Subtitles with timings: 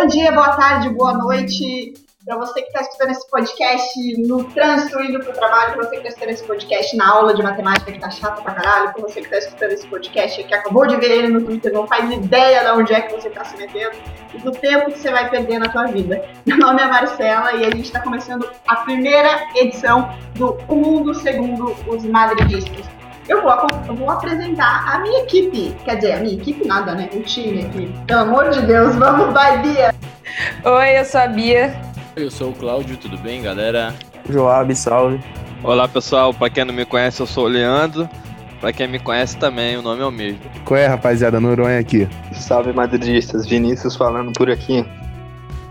[0.00, 1.92] Bom dia, boa tarde, boa noite
[2.24, 5.90] para você que está escutando esse podcast no trânsito, indo para o trabalho, para você
[5.90, 9.02] que está escutando esse podcast na aula de matemática que tá chata pra caralho, para
[9.02, 12.10] você que está escutando esse podcast que acabou de ver ele no Twitter, não faz
[12.10, 13.94] ideia de onde é que você está se metendo
[14.32, 16.24] e do tempo que você vai perder na sua vida.
[16.46, 21.76] Meu nome é Marcela e a gente está começando a primeira edição do Mundo Segundo
[21.86, 22.86] os Madridistas.
[23.30, 23.52] Eu vou,
[23.86, 27.08] eu vou apresentar a minha equipe, quer dizer, a minha equipe nada, né?
[27.14, 27.94] O time aqui.
[28.04, 29.89] Pelo amor de Deus, vamos, vai, Bia!
[30.64, 31.78] Oi, eu sou a Bia.
[32.16, 33.94] Eu sou o Cláudio, tudo bem, galera?
[34.28, 35.20] Joab, salve.
[35.62, 36.32] Olá, pessoal.
[36.32, 38.08] Para quem não me conhece, eu sou o Leandro.
[38.60, 40.40] Para quem me conhece também, o nome é o mesmo.
[40.64, 41.40] Qual é, rapaziada?
[41.40, 42.08] Noronha aqui.
[42.32, 43.46] Salve, madridistas.
[43.46, 44.84] Vinícius falando por aqui.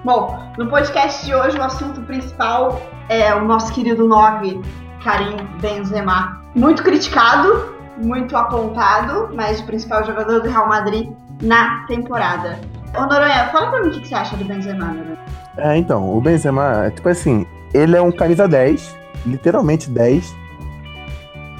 [0.03, 4.61] Bom, no podcast de hoje, o assunto principal é o nosso querido 9,
[5.03, 6.41] Karim Benzema.
[6.55, 11.09] Muito criticado, muito apontado, mas o principal jogador do Real Madrid
[11.41, 12.59] na temporada.
[12.95, 15.17] Ô Noronha, fala pra mim o que você acha do Benzema, Noronha.
[15.57, 20.35] É, então, o Benzema, é tipo assim, ele é um camisa 10, literalmente 10.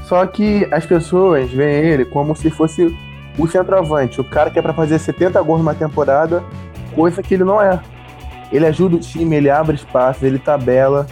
[0.03, 2.97] Só que as pessoas veem ele como se fosse
[3.38, 6.44] o centroavante, o cara que é pra fazer 70 gols numa temporada,
[6.95, 7.80] coisa que ele não é.
[8.52, 11.05] Ele ajuda o time, ele abre espaços, ele tabela,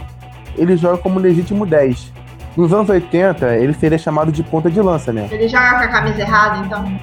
[0.57, 2.11] ele joga como legítimo 10.
[2.57, 5.27] Nos anos 80, ele seria chamado de ponta de lança, né?
[5.29, 6.99] Ele joga com a camisa errada, então?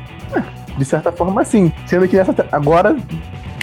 [0.77, 1.73] De certa forma, sim.
[1.87, 2.97] Sendo que nessa, agora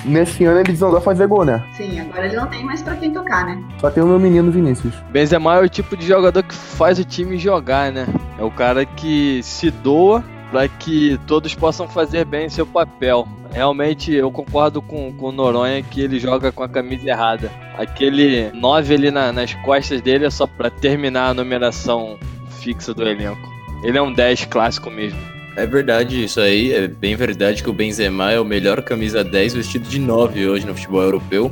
[0.06, 1.64] nesse ano ele desandou a fazer gol, né?
[1.73, 3.64] Sim, agora ele não tem mais pra quem tocar, né?
[3.80, 4.94] Só tem o meu menino Vinícius.
[5.12, 8.08] Benzema é o tipo de jogador que faz o time jogar, né?
[8.40, 13.28] É o cara que se doa para que todos possam fazer bem seu papel.
[13.52, 17.52] Realmente eu concordo com, com o Noronha que ele joga com a camisa errada.
[17.78, 22.18] Aquele 9 ali na, nas costas dele é só para terminar a numeração
[22.50, 23.50] fixa do elenco.
[23.84, 25.20] Ele é um 10 clássico mesmo.
[25.56, 29.54] É verdade isso aí, é bem verdade que o Benzema é o melhor camisa 10
[29.56, 31.52] vestido de 9 hoje no futebol europeu.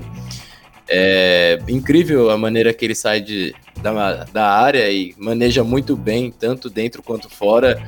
[0.88, 6.32] É incrível a maneira que ele sai de, da, da área e maneja muito bem,
[6.32, 7.82] tanto dentro quanto fora.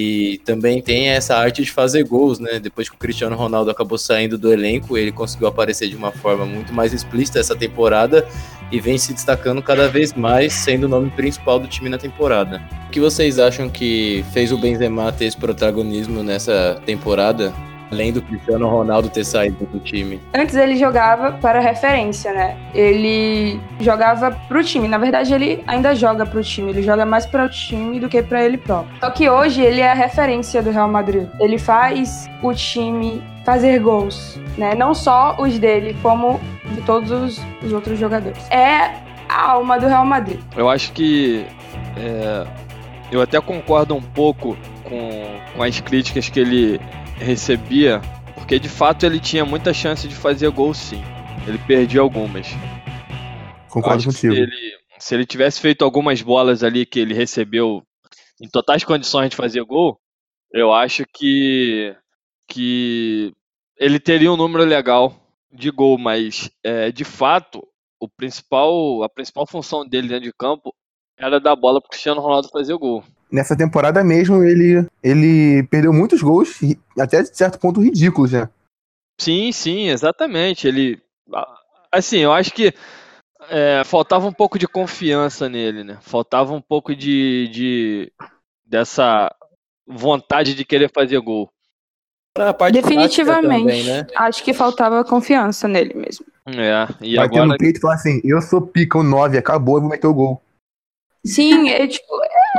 [0.00, 2.58] E também tem essa arte de fazer gols, né?
[2.58, 6.46] Depois que o Cristiano Ronaldo acabou saindo do elenco, ele conseguiu aparecer de uma forma
[6.46, 8.26] muito mais explícita essa temporada
[8.72, 12.62] e vem se destacando cada vez mais, sendo o nome principal do time na temporada.
[12.86, 17.52] O que vocês acham que fez o Benzema ter esse protagonismo nessa temporada?
[17.90, 20.20] Além do Cristiano Ronaldo ter saído do time.
[20.34, 22.56] Antes ele jogava para referência, né?
[22.74, 24.86] Ele jogava pro time.
[24.86, 26.70] Na verdade, ele ainda joga pro time.
[26.70, 28.96] Ele joga mais para o time do que para ele próprio.
[29.00, 31.28] Só que hoje ele é a referência do Real Madrid.
[31.40, 34.74] Ele faz o time fazer gols, né?
[34.74, 36.40] Não só os dele, como
[36.74, 38.48] de todos os, os outros jogadores.
[38.50, 38.94] É
[39.28, 40.40] a alma do Real Madrid.
[40.56, 41.44] Eu acho que
[41.96, 42.46] é,
[43.10, 46.80] eu até concordo um pouco com, com as críticas que ele
[47.20, 48.00] recebia,
[48.34, 51.02] porque de fato ele tinha muita chance de fazer gol sim.
[51.46, 52.48] Ele perdia algumas.
[53.68, 54.34] Concordo contigo.
[54.34, 57.82] Se ele, se ele tivesse feito algumas bolas ali que ele recebeu
[58.40, 60.00] em totais condições de fazer gol,
[60.52, 61.94] eu acho que,
[62.48, 63.32] que
[63.76, 65.14] ele teria um número legal
[65.52, 67.66] de gol, mas é, de fato
[67.98, 70.74] o principal, a principal função dele dentro de campo
[71.18, 75.92] era dar bola para o Cristiano Ronaldo fazer gol nessa temporada mesmo, ele, ele perdeu
[75.92, 76.58] muitos gols,
[76.98, 78.48] até de certo ponto ridículos, né?
[79.20, 80.66] Sim, sim, exatamente.
[80.66, 81.00] Ele.
[81.92, 82.72] Assim, eu acho que
[83.48, 85.98] é, faltava um pouco de confiança nele, né?
[86.00, 88.12] Faltava um pouco de, de
[88.64, 89.34] dessa
[89.86, 91.50] vontade de querer fazer gol.
[92.72, 93.62] Definitivamente.
[93.62, 94.06] Também, né?
[94.16, 96.24] Acho que faltava confiança nele mesmo.
[96.46, 97.42] É, e Vai agora...
[97.42, 100.06] ter no peito e falar assim, eu sou pica, o 9, acabou, eu vou meter
[100.06, 100.42] o gol.
[101.24, 102.06] Sim, é, tipo,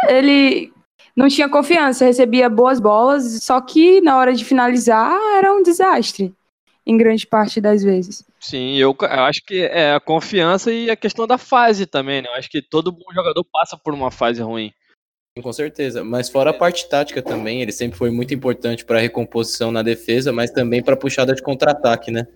[0.07, 0.71] ele
[1.15, 6.33] não tinha confiança, recebia boas bolas, só que na hora de finalizar era um desastre,
[6.85, 8.23] em grande parte das vezes.
[8.39, 12.29] Sim, eu, eu acho que é a confiança e a questão da fase também, né?
[12.29, 14.73] Eu acho que todo bom jogador passa por uma fase ruim.
[15.41, 19.01] Com certeza, mas fora a parte tática também, ele sempre foi muito importante para a
[19.01, 22.27] recomposição na defesa, mas também para a puxada de contra-ataque, né?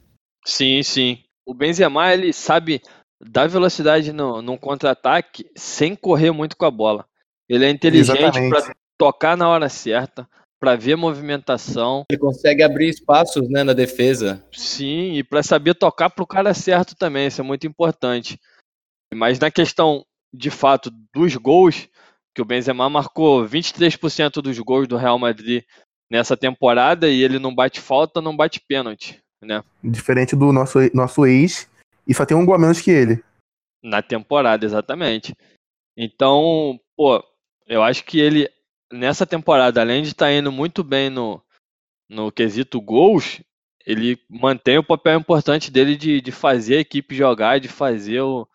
[0.46, 1.24] Sim, sim.
[1.46, 2.82] O Benzema, ele sabe
[3.20, 7.06] dar velocidade no, no contra-ataque sem correr muito com a bola.
[7.50, 10.28] Ele é inteligente para tocar na hora certa,
[10.60, 12.04] para ver a movimentação.
[12.10, 14.44] Ele consegue abrir espaços né, na defesa.
[14.52, 18.40] Sim, e para saber tocar para o cara certo também, isso é muito importante.
[19.14, 20.04] Mas na questão,
[20.34, 21.88] de fato, dos gols,
[22.34, 25.64] que o Benzema marcou 23% dos gols do Real Madrid
[26.10, 29.64] nessa temporada e ele não bate falta, não bate pênalti, né?
[29.84, 31.70] Diferente do nosso, nosso ex,
[32.08, 33.24] e só tem um gol a menos que ele.
[33.84, 35.36] Na temporada, exatamente.
[35.98, 37.24] Então, pô,
[37.68, 38.50] eu acho que ele,
[38.92, 41.42] nessa temporada, além de estar tá indo muito bem no,
[42.10, 43.42] no quesito gols,
[43.86, 48.48] ele mantém o papel importante dele de, de fazer a equipe jogar, de fazer o,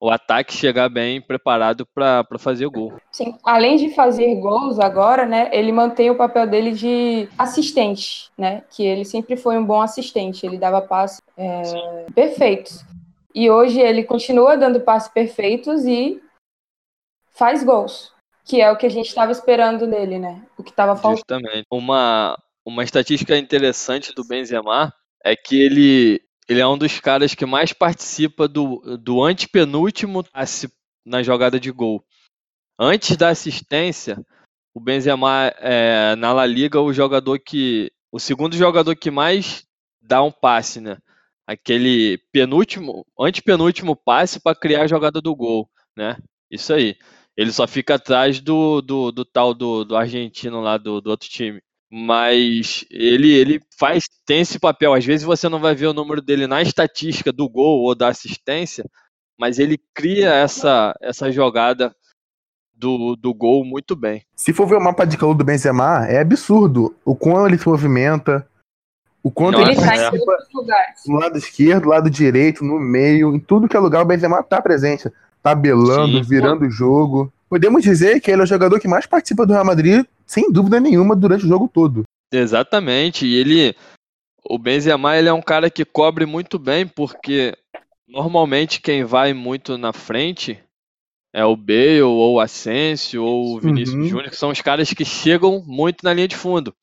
[0.00, 2.94] o ataque chegar bem preparado para fazer gol.
[3.12, 8.64] Sim, além de fazer gols agora, né, ele mantém o papel dele de assistente, né,
[8.70, 12.84] que ele sempre foi um bom assistente, ele dava passes é, perfeitos.
[13.34, 16.22] E hoje ele continua dando passes perfeitos e
[17.32, 18.13] faz gols,
[18.44, 21.42] que é o que a gente estava esperando dele, né, o que estava faltando.
[21.42, 21.66] Justamente.
[21.70, 24.92] Uma, uma estatística interessante do Benzema
[25.24, 30.70] é que ele ele é um dos caras que mais participa do, do antepenúltimo passe
[31.04, 32.04] na jogada de gol.
[32.78, 34.18] Antes da assistência,
[34.74, 39.64] o Benzema é, na La Liga o jogador que o segundo jogador que mais
[40.00, 40.98] dá um passe, né?
[41.46, 46.16] Aquele penúltimo, antepenúltimo passe para criar a jogada do gol, né?
[46.50, 46.96] Isso aí.
[47.36, 51.28] Ele só fica atrás do, do, do tal do, do argentino lá do, do outro
[51.28, 51.60] time.
[51.90, 54.94] Mas ele, ele faz, tem esse papel.
[54.94, 58.08] Às vezes você não vai ver o número dele na estatística do gol ou da
[58.08, 58.84] assistência,
[59.38, 61.94] mas ele cria essa, essa jogada
[62.74, 64.24] do, do gol muito bem.
[64.34, 67.68] Se for ver o mapa de calor do Benzema, é absurdo o quão ele se
[67.68, 68.46] movimenta,
[69.22, 71.00] o quanto Ele ele está em participa todos os lugares.
[71.06, 74.60] no lado esquerdo, lado direito, no meio, em tudo que é lugar o Benzema tá
[74.60, 75.10] presente.
[75.44, 77.30] Tabelando, Sim, virando o jogo.
[77.50, 80.80] Podemos dizer que ele é o jogador que mais participa do Real Madrid, sem dúvida
[80.80, 82.02] nenhuma, durante o jogo todo.
[82.32, 83.26] Exatamente.
[83.26, 83.76] E ele.
[84.48, 87.54] O Benzema ele é um cara que cobre muito bem, porque
[88.08, 90.58] normalmente quem vai muito na frente
[91.32, 94.08] é o Bale, ou o Asensio, ou o Vinícius Uhum.
[94.08, 96.74] Júnior, que são os caras que chegam muito na linha de fundo.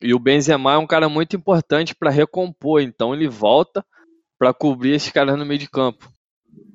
[0.00, 3.84] E o Benzema é um cara muito importante para recompor, então ele volta
[4.38, 6.08] para cobrir esses caras no meio de campo.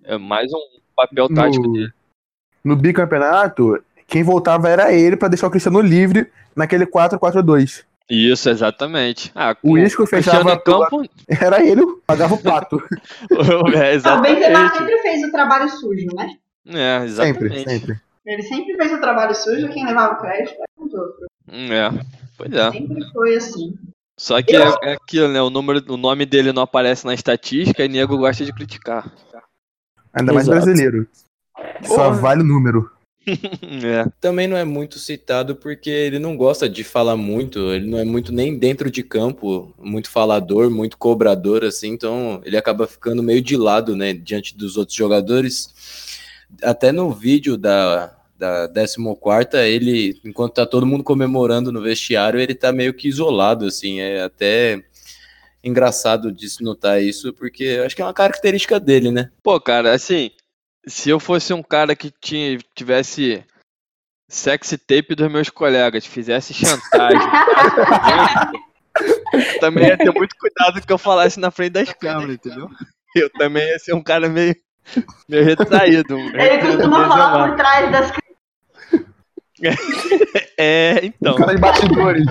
[0.03, 1.91] É mais um papel tático No, dele.
[2.63, 7.83] no bicampeonato, quem voltava era ele pra deixar o Cristiano livre naquele 4-4-2.
[8.09, 9.31] Isso, exatamente.
[9.35, 12.81] Ah, O Isco fechava em campo, Era ele, pagava o pato.
[13.29, 14.41] é, o exatamente.
[14.77, 16.35] sempre fez o trabalho sujo, né?
[16.67, 17.69] É, sempre, exatamente.
[17.69, 18.01] sempre.
[18.25, 21.27] Ele sempre fez o trabalho sujo, quem levava o crédito era os outros.
[21.51, 22.05] É,
[22.37, 22.71] pois é.
[22.71, 23.73] Sempre foi assim.
[24.17, 25.41] Só que é, é aquilo, né?
[25.41, 29.09] O, número, o nome dele não aparece na estatística e nego gosta de criticar.
[30.13, 30.65] Ainda mais Exato.
[30.65, 31.07] brasileiro.
[31.83, 32.11] Só Porra.
[32.11, 32.89] vale o número.
[33.83, 37.99] É, Também não é muito citado porque ele não gosta de falar muito, ele não
[37.99, 43.21] é muito nem dentro de campo, muito falador, muito cobrador, assim, então ele acaba ficando
[43.21, 45.69] meio de lado, né, diante dos outros jogadores.
[46.63, 52.55] Até no vídeo da, da 14, ele, enquanto tá todo mundo comemorando no vestiário, ele
[52.55, 54.83] tá meio que isolado, assim, é até
[55.63, 59.29] engraçado de se notar isso, porque eu acho que é uma característica dele, né?
[59.43, 60.31] Pô, cara, assim,
[60.87, 63.43] se eu fosse um cara que tinha, tivesse
[64.29, 67.19] sexy tape dos meus colegas, fizesse chantagem,
[69.33, 72.69] eu também ia ter muito cuidado que eu falasse na frente das câmeras, entendeu?
[73.15, 74.55] Eu também ia ser um cara meio,
[75.27, 76.15] meio retraído.
[76.15, 78.11] um Ele costuma falar por trás das
[80.57, 81.33] É, então.
[81.33, 82.25] O cara de bastidores.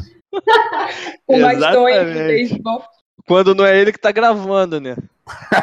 [1.26, 2.14] Que Exatamente.
[2.14, 2.82] fez gol.
[3.28, 4.96] Quando não é ele que tá gravando, né?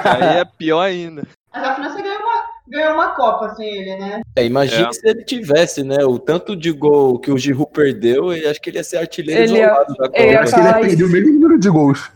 [0.04, 1.24] Aí é pior ainda.
[1.54, 4.22] Mas a França ganhou uma, ganhou uma Copa sem ele, né?
[4.36, 4.92] É, imagine É.
[4.94, 8.70] se ele tivesse, né, o tanto de gol que o Giroud perdeu, e acho que
[8.70, 10.20] ele ia ser artilheiro Ele ia- isolado da Copa.
[10.20, 12.12] Eu acho que ele ia perder o mesmo número de gols.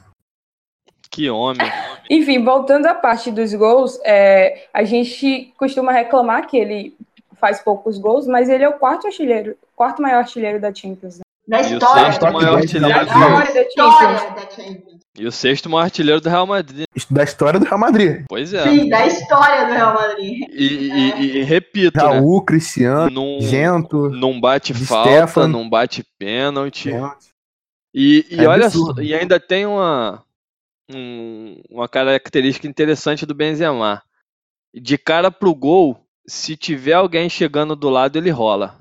[1.12, 1.68] Que homem.
[2.10, 6.96] Enfim, voltando à parte dos gols, é, a gente costuma reclamar que ele
[7.40, 11.18] faz poucos gols, mas ele é o quarto artilheiro, quarto maior artilheiro da Champions.
[11.18, 11.24] Né?
[11.48, 12.04] Da o história.
[12.06, 14.99] sexto Top maior 10 artilheiro da do Da história da Champions.
[15.20, 16.86] E o sexto maior artilheiro do Real Madrid.
[17.12, 18.24] Da história do Real Madrid.
[18.30, 18.64] Pois é.
[18.64, 20.48] Sim, da história do Real Madrid.
[20.50, 22.04] E, e- e repito, né?
[22.04, 24.10] Raul, Cristiano, Num, Gento.
[24.10, 25.58] num bate falta, Stefano.
[25.60, 26.90] num bate pênalti.
[27.94, 29.02] E, e É olha absurdo.
[29.04, 30.24] e ainda tem uma,
[30.90, 34.02] um- uma característica interessante do Benzema.
[34.74, 38.79] De cara pro gol, se tiver alguém chegando do lado, ele rola.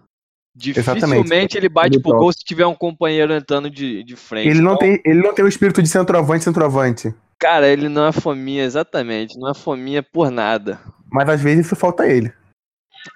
[0.59, 4.49] Dificilmente ele bate Ele pro gol se tiver um companheiro entrando de, de frente.
[4.49, 7.15] Ele não, Então, tem, ele não tem o espírito de centroavante, centroavante.
[7.39, 9.39] Cara, ele não é fominha, exatamente.
[9.39, 10.81] Não é fominha por nada.
[11.13, 12.33] Mas às vezes isso falta a ele.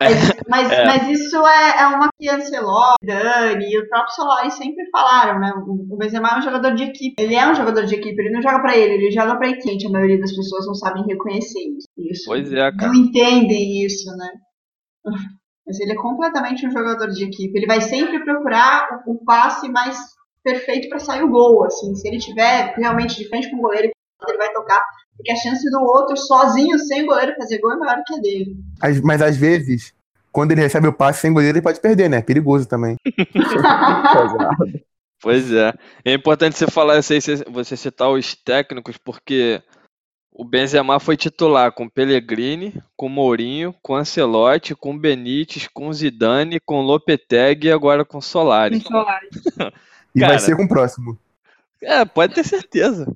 [0.01, 0.85] Mas, mas, É.
[0.87, 5.53] mas isso é, é uma que Ancelotti, Dani e o próprio Solari sempre falaram, né?
[5.67, 7.21] O Benzema é um jogador de equipe.
[7.21, 9.85] Ele é um jogador de equipe, ele não joga pra ele, ele joga pra equipe.
[9.89, 11.89] A maioria das pessoas não sabem reconhecer isso.
[11.99, 12.23] isso.
[12.27, 12.87] Pois é, cara.
[12.87, 14.29] Não entendem isso, né?
[15.67, 17.57] Mas ele é completamente um jogador de equipe.
[17.57, 19.97] Ele vai sempre procurar o, o passe mais
[20.43, 21.95] perfeito pra sair o gol, assim.
[21.95, 23.91] Se ele tiver realmente de frente com o goleiro,
[24.29, 24.83] ele vai tocar.
[25.17, 28.19] Porque a chance do outro, sozinho, sem o goleiro fazer gol, é maior que a
[28.19, 28.57] dele.
[28.81, 29.95] Às- Mas às vezes,
[30.33, 32.17] quando ele recebe o passe sem goleiro, ele pode perder, né?
[32.19, 32.97] É perigoso também.
[35.21, 35.73] Pois é.
[36.05, 39.63] É importante você falar isso aí, você citar os técnicos, porque
[40.33, 46.81] o Benzema foi titular com Pellegrini, com Mourinho, com Ancelotti, com Benítez, com Zidane, com
[46.81, 48.81] Lopetegui e agora com Solari.
[48.81, 49.29] Solari.
[50.15, 50.33] E Cara.
[50.33, 51.19] vai ser com o próximo.
[51.83, 53.11] É, pode ter certeza.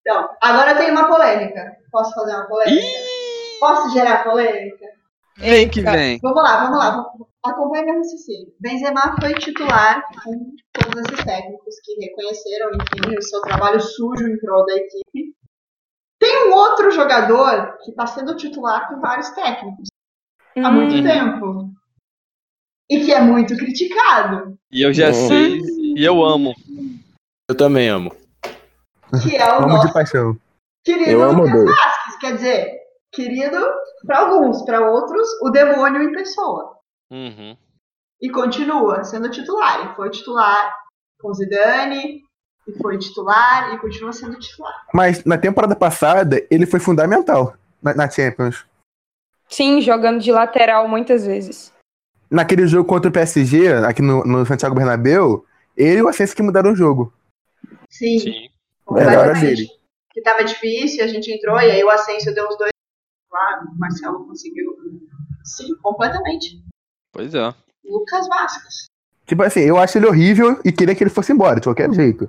[0.00, 1.76] Então, agora tem uma polêmica.
[1.90, 2.80] Posso fazer uma polêmica?
[2.80, 4.86] Ih, Posso gerar polêmica?
[5.38, 5.92] vem que Eita.
[5.92, 6.18] vem.
[6.22, 7.04] Vamos lá, vamos lá.
[7.44, 8.52] Acompanhe meu raciocínio.
[8.60, 14.38] Benzema foi titular com todos esses técnicos que reconheceram, enfim, o seu trabalho sujo em
[14.38, 15.34] prol da equipe.
[16.22, 19.88] Tem um outro jogador que está sendo titular com vários técnicos
[20.56, 21.02] há Hum, muito Uhum.
[21.02, 21.70] tempo.
[22.88, 24.56] E que é muito criticado.
[24.70, 25.14] E eu já Hum.
[25.14, 25.58] sei,
[25.96, 26.54] e eu amo.
[27.50, 28.14] Eu também amo.
[29.22, 30.36] Que é o Amo nosso de paixão.
[30.84, 31.64] querido Eu amo Lucas.
[31.64, 32.16] Vasquez.
[32.20, 32.78] Quer dizer,
[33.12, 33.58] querido
[34.06, 36.78] para alguns, para outros, o demônio em pessoa.
[37.10, 37.56] Uhum.
[38.22, 39.90] e continua sendo titular.
[39.90, 40.72] E foi titular
[41.20, 42.21] com Zidane,
[42.66, 44.86] e foi titular, e continua sendo titular.
[44.92, 48.64] Mas na temporada passada, ele foi fundamental na, na Champions.
[49.48, 51.72] Sim, jogando de lateral muitas vezes.
[52.30, 55.44] Naquele jogo contra o PSG, aqui no, no Santiago Bernabéu,
[55.76, 57.12] ele e o Ascenso que mudaram o jogo.
[57.90, 58.48] Sim, Sim.
[58.96, 59.56] Era a hora completamente.
[59.56, 59.68] dele.
[60.10, 62.72] Que tava difícil, a gente entrou, e aí o Asensio deu os dois.
[63.28, 64.76] Claro, o Marcelo conseguiu.
[65.44, 66.62] Sim, completamente.
[67.12, 67.54] Pois é.
[67.84, 68.86] Lucas Vasquez.
[69.26, 72.28] Tipo assim, eu acho ele horrível e queria que ele fosse embora, de qualquer jeito.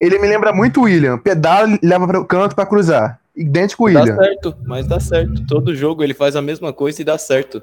[0.00, 1.18] Ele me lembra muito o William.
[1.18, 3.20] Pedala e leva para o canto para cruzar.
[3.34, 4.16] Idêntico o Dá William.
[4.16, 5.46] certo, mas dá certo.
[5.46, 7.60] Todo jogo ele faz a mesma coisa e dá certo.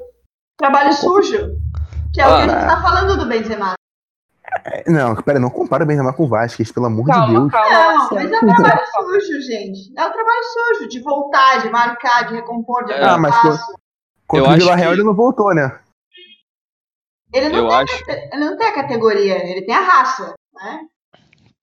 [0.57, 1.55] Trabalho sujo.
[2.13, 2.41] Que é o que a Ah.
[2.47, 3.73] gente tá falando do Benzema.
[4.87, 7.51] Não, pera, não compara o Benzema com o Vasquez, pelo amor de Calma, Deus.
[7.51, 7.93] calma.
[7.93, 9.93] Não, mas é um trabalho sujo, gente.
[9.97, 10.43] É um trabalho
[10.77, 13.03] sujo de voltar, de marcar, de recompor, de É.
[13.03, 13.73] Ah, mas espaço.
[14.27, 15.79] Contra Eu o Vila Real que- ele não voltou, né?
[17.33, 18.03] Ele não, Eu tem, acho.
[18.31, 20.33] ele não tem a categoria, ele tem a raça,
[20.63, 20.79] né?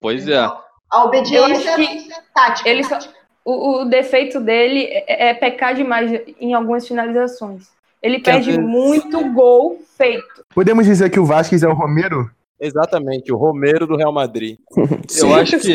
[0.00, 0.36] Pois é.
[0.44, 0.58] Então,
[0.92, 1.36] A obediência
[1.70, 2.68] Eu acho tática.
[2.68, 2.98] ele só-
[3.44, 7.68] O, o defeito dele é, é pecar demais em algumas finalizações.
[8.02, 10.44] Ele Que perde vezes- muito gol feito.
[10.54, 12.30] Podemos dizer que o Vasquez é o Romero?
[12.58, 14.58] Exatamente, o Romero do Real Madrid.
[15.18, 15.74] Eu acho que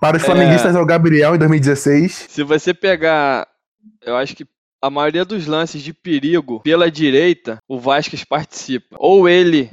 [0.00, 2.26] Para os flamenguistas é o Gabriel em 2016.
[2.28, 3.46] se você pegar,
[4.04, 4.46] eu acho que
[4.82, 8.96] a maioria dos lances de perigo pela direita, o Vasquez participa.
[8.98, 9.70] Ou ele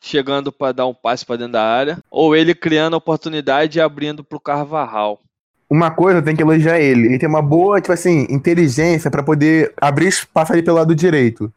[0.00, 4.24] chegando para dar um passe para dentro da área, ou ele criando oportunidade e abrindo
[4.24, 5.20] pro Carvajal.
[5.68, 7.06] Uma coisa tenho que elogiar ele.
[7.06, 11.52] Ele tem uma boa, tipo assim, inteligência para poder abrir espaço ali pelo lado direito.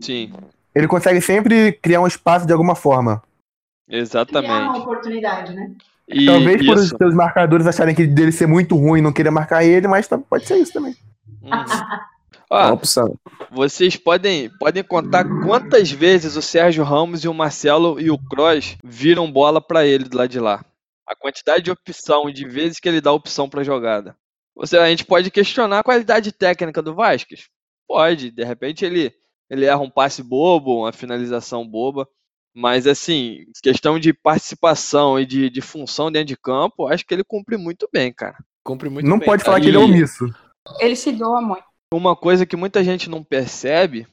[0.00, 0.32] Sim,
[0.74, 3.20] Ele consegue sempre criar um espaço de alguma forma.
[3.86, 4.78] Criar uma exatamente.
[4.78, 5.72] oportunidade, né?
[6.08, 9.30] E Talvez por os seus marcadores acharem que dele ser muito ruim e não querer
[9.30, 10.96] marcar ele, mas tá- pode ser isso também.
[12.50, 12.58] Uhum.
[12.58, 13.18] É uma Ó, opção.
[13.50, 18.76] vocês podem, podem contar quantas vezes o Sérgio Ramos e o Marcelo e o Kroos
[18.82, 20.64] viram bola para ele do lado de lá.
[21.06, 24.16] A quantidade de opção, de vezes que ele dá opção para jogada.
[24.54, 27.48] Você, a gente pode questionar a qualidade técnica do Vasquez?
[27.86, 29.12] Pode, de repente ele,
[29.48, 32.06] ele erra um passe bobo, uma finalização boba.
[32.54, 37.22] Mas assim, questão de participação e de, de função dentro de campo, acho que ele
[37.22, 38.36] cumpre muito bem, cara.
[38.64, 40.26] Cumpre muito não bem, pode falar que ele é omisso.
[40.80, 41.67] Ele se doa muito.
[41.92, 44.06] Uma coisa que muita gente não percebe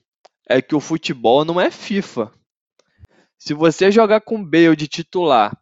[0.48, 2.32] é que o futebol não é FIFA.
[3.38, 5.56] Se você jogar com Bale de titular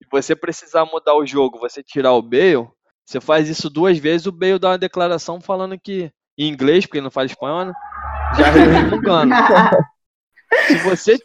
[0.00, 2.68] e você precisar mudar o jogo, você tirar o Bale,
[3.04, 6.98] você faz isso duas vezes, o Bale dá uma declaração falando que em inglês, porque
[6.98, 7.72] ele não fala espanhol, né?
[8.36, 9.32] Já resmungando.
[10.66, 11.18] Se você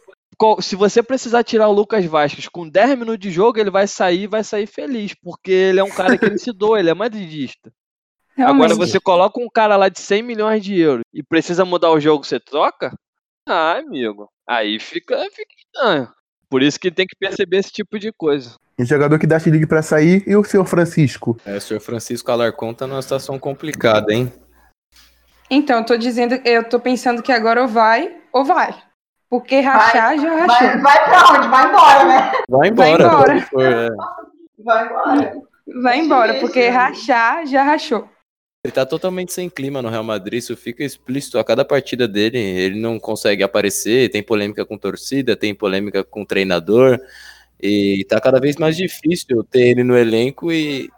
[0.61, 4.27] se você precisar tirar o Lucas Vasquez com 10 minutos de jogo, ele vai sair
[4.27, 7.73] vai sair feliz, porque ele é um cara que ele se doa, ele é madridista.
[8.37, 8.77] Agora Realmente.
[8.77, 12.23] você coloca um cara lá de 100 milhões de euros e precisa mudar o jogo,
[12.23, 12.93] você troca?
[13.47, 14.29] Ah, amigo.
[14.47, 16.07] Aí fica, fica estranho.
[16.49, 18.55] Por isso que tem que perceber esse tipo de coisa.
[18.79, 21.37] Um jogador que dá ligue pra sair e o senhor Francisco.
[21.45, 24.31] É, o senhor Francisco Alarcon tá numa situação complicada, hein?
[25.49, 28.75] Então, eu tô dizendo, eu tô pensando que agora ou vai ou vai.
[29.29, 30.67] Porque rachar já rachou.
[30.67, 31.47] Vai, vai pra onde?
[31.47, 32.31] Vai embora, né?
[32.47, 33.03] Vai embora.
[33.03, 33.39] embora.
[33.39, 33.89] se for, é.
[34.63, 35.41] Vai embora.
[35.81, 38.07] Vai embora, porque rachar já rachou.
[38.67, 42.37] Ele tá totalmente sem clima no Real Madrid, isso fica explícito a cada partida dele.
[42.37, 46.99] Ele não consegue aparecer, tem polêmica com torcida, tem polêmica com treinador.
[47.63, 50.89] E tá cada vez mais difícil ter ele no elenco e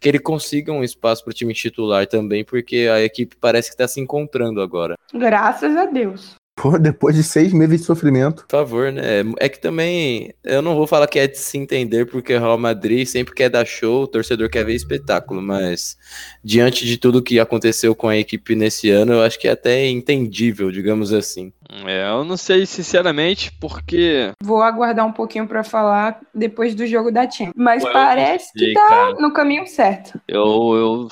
[0.00, 3.86] que ele consiga um espaço pro time titular também, porque a equipe parece que tá
[3.86, 4.96] se encontrando agora.
[5.14, 6.34] Graças a Deus.
[6.56, 8.44] Pô, depois de seis meses de sofrimento.
[8.46, 9.22] Por favor, né?
[9.38, 12.58] É que também eu não vou falar que é de se entender, porque o Real
[12.58, 15.96] Madrid sempre quer dar show, o torcedor quer ver espetáculo, mas
[16.42, 19.88] diante de tudo que aconteceu com a equipe nesse ano, eu acho que é até
[19.88, 21.52] entendível, digamos assim.
[21.86, 24.32] É, eu não sei sinceramente, porque.
[24.42, 27.54] Vou aguardar um pouquinho para falar depois do jogo da Champions.
[27.56, 29.14] Mas eu parece sei, que tá cara.
[29.14, 30.20] no caminho certo.
[30.28, 31.08] Eu, eu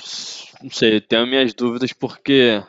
[0.62, 2.62] não sei, tenho minhas dúvidas porque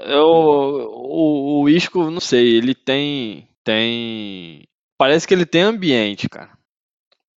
[0.00, 6.56] eu, o, o Isco, não sei, ele tem, tem, parece que ele tem ambiente, cara.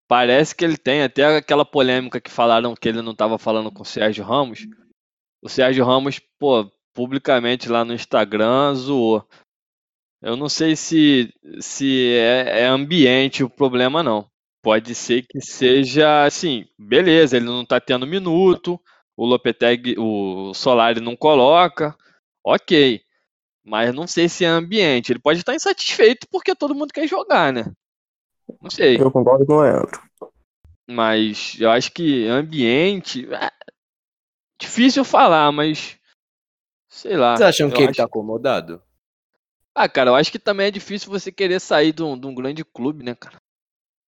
[0.08, 3.82] Parece que ele tem, até aquela polêmica que falaram que ele não estava falando com
[3.82, 4.66] o Sérgio Ramos.
[5.42, 9.26] O Sérgio Ramos, pô, publicamente lá no Instagram zoou.
[10.20, 14.30] Eu não sei se, se é, é ambiente o problema, não.
[14.62, 18.80] Pode ser que seja assim, beleza, ele não tá tendo minuto,
[19.16, 21.96] o Lopetegui, o Solari não coloca,
[22.44, 23.00] ok.
[23.64, 25.12] Mas não sei se é ambiente.
[25.12, 27.64] Ele pode estar insatisfeito porque todo mundo quer jogar, né?
[28.60, 29.00] Não sei.
[29.00, 30.00] Eu concordo com o Leandro.
[30.88, 33.26] Mas eu acho que ambiente.
[33.32, 33.50] é
[34.58, 35.98] difícil falar, mas.
[36.88, 37.36] Sei lá.
[37.36, 38.82] Vocês acham que ele acho- tá acomodado?
[39.74, 42.34] Ah, cara, eu acho que também é difícil você querer sair de um, de um
[42.34, 43.40] grande clube, né, cara?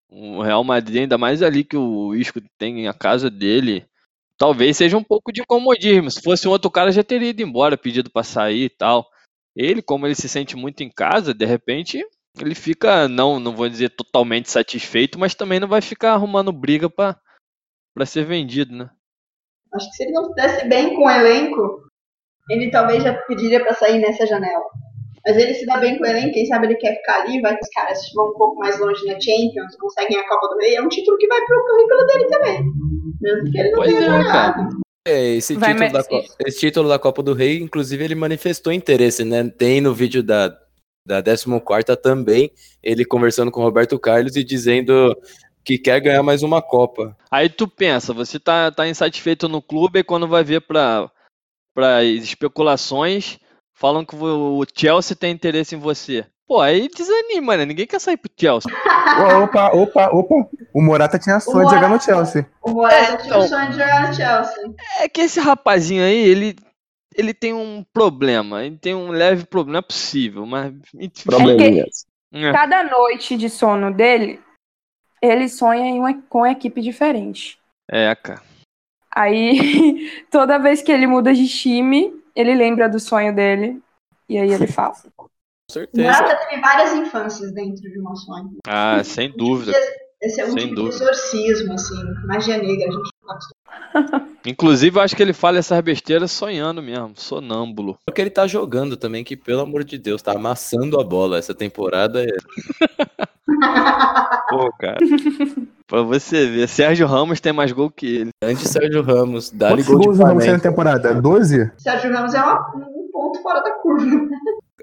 [0.09, 3.87] O Real Madrid, ainda mais ali que o Isco tem a casa dele.
[4.37, 6.09] Talvez seja um pouco de comodismo.
[6.09, 9.07] Se fosse um outro cara, já teria ido embora, pedido pra sair e tal.
[9.55, 12.03] Ele, como ele se sente muito em casa, de repente,
[12.39, 16.89] ele fica, não, não vou dizer totalmente satisfeito, mas também não vai ficar arrumando briga
[16.89, 17.15] pra
[18.05, 18.89] ser vendido, né?
[19.73, 21.83] Acho que se ele não se desse bem com o elenco,
[22.49, 24.63] ele talvez já pediria pra sair nessa janela.
[25.25, 27.55] Mas ele se dá bem com o elenco, quem sabe ele quer ficar ali, vai
[27.55, 30.75] que os caras vão um pouco mais longe na Champions, conseguem a Copa do Rei,
[30.75, 32.63] é um título que vai pro currículo dele também.
[33.21, 34.83] Mesmo que ele não Pois tenha é.
[35.05, 36.37] É, esse Vai título, da, merecer.
[36.37, 39.49] Co- esse título da Copa do Rei, inclusive, ele manifestou interesse, né?
[39.49, 40.49] Tem no vídeo da,
[41.05, 41.45] da 14
[42.01, 42.51] também,
[42.81, 45.15] ele conversando com o Roberto Carlos e dizendo
[45.63, 47.15] que quer ganhar mais uma Copa.
[47.31, 51.09] Aí tu pensa, você tá, tá insatisfeito no clube e quando vai ver para
[51.77, 53.39] as especulações,
[53.83, 56.25] falam que o Chelsea tem interesse em você.
[56.47, 57.65] Pô, aí desanima, né?
[57.65, 58.71] Ninguém quer sair pro Chelsea.
[59.43, 60.49] Opa, opa, opa.
[60.73, 62.49] O Morata tinha sonho de jogar no Chelsea.
[62.61, 63.45] O Morata É, tinha então.
[63.45, 64.73] sonho de jogar no Chelsea.
[65.01, 66.55] É que esse rapazinho aí, ele,
[67.13, 68.63] ele tem um problema.
[68.63, 69.73] Ele tem um leve problema.
[69.73, 70.73] Não é possível, mas.
[71.25, 72.05] Probleminhas.
[72.31, 72.53] É.
[72.53, 74.39] Cada noite de sono dele,
[75.21, 77.59] ele sonha em uma, com uma equipe diferente.
[77.91, 78.41] É, cara.
[79.13, 83.81] Aí, toda vez que ele muda de time, ele lembra do sonho dele.
[84.27, 84.95] E aí ele fala.
[85.15, 85.29] Com O
[85.71, 86.01] certeza.
[86.03, 88.57] Morata teve várias infâncias dentro de um sonho.
[88.67, 89.73] Ah, sem dúvida.
[90.21, 90.95] Esse é um Sem tipo dúvida.
[90.97, 93.09] de exorcismo, assim, magia negra, a gente.
[94.45, 97.97] Inclusive, eu acho que ele fala essas besteiras sonhando mesmo, sonâmbulo.
[98.05, 101.37] Porque ele tá jogando também, que pelo amor de Deus, tá amassando a bola.
[101.37, 102.27] Essa temporada é
[104.49, 104.97] Pô, cara.
[105.87, 108.29] pra você ver, Sérgio Ramos tem mais gol que ele.
[108.41, 109.51] grande Sérgio Ramos.
[109.51, 111.13] Dá-lhe gol gols de Ramos tem na temporada?
[111.13, 111.71] 12?
[111.77, 114.05] Sérgio Ramos é um ponto fora da curva.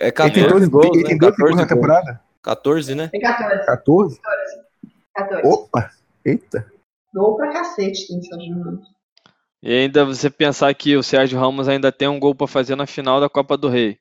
[0.00, 1.08] É Ele tem 14 12 gols, ele né?
[1.08, 2.20] tem 12 gols 14 na temporada?
[2.42, 3.08] 14, né?
[3.08, 3.66] Tem 14.
[3.66, 4.20] 14?
[5.14, 5.48] 14.
[5.48, 5.90] Opa!
[6.24, 6.66] Eita!
[7.14, 8.86] Gol pra cacete tem Sérgio Ramos.
[9.62, 12.86] E ainda você pensar que o Sérgio Ramos ainda tem um gol pra fazer na
[12.86, 13.98] final da Copa do Rei.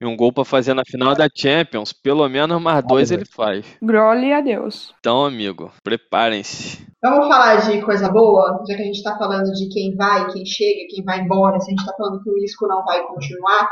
[0.00, 1.92] E um gol pra fazer na final da Champions.
[1.92, 3.64] Pelo menos mais dois ele faz.
[3.80, 4.92] Glória a Deus.
[4.98, 6.86] Então, amigo, preparem-se.
[7.00, 10.44] Vamos falar de coisa boa, já que a gente tá falando de quem vai, quem
[10.44, 13.68] chega, quem vai embora, se a gente tá falando que o Isco não vai continuar.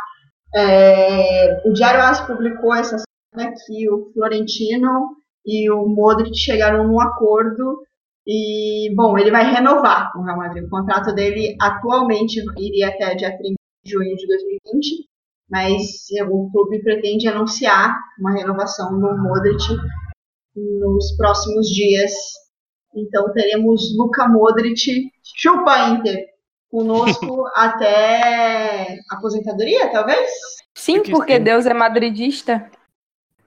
[0.54, 7.00] É, o Diário As publicou essa semana que o Florentino e o Modric chegaram num
[7.00, 7.82] acordo
[8.26, 10.64] e, bom, ele vai renovar com o Real Madrid.
[10.64, 13.54] O contrato dele atualmente iria até dia 30
[13.84, 15.08] de junho de 2020,
[15.50, 19.62] mas o clube pretende anunciar uma renovação do Modric
[20.54, 22.12] nos próximos dias.
[22.94, 26.26] Então teremos Luka Modric, chupa Inter,
[26.70, 30.30] conosco até aposentadoria, talvez?
[30.74, 31.38] Sim, Porque.
[31.38, 32.70] Deus é madridista.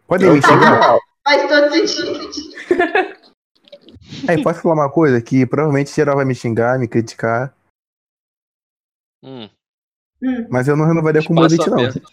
[0.09, 0.97] Me xingar?
[1.23, 3.23] Faz todo sentido.
[4.27, 5.21] Aí, posso falar uma coisa?
[5.21, 7.53] Que provavelmente geral vai me xingar, me criticar,
[9.23, 9.49] Hum,
[10.21, 12.11] Hum, mas eu não renovaria com o espaço Modric, não.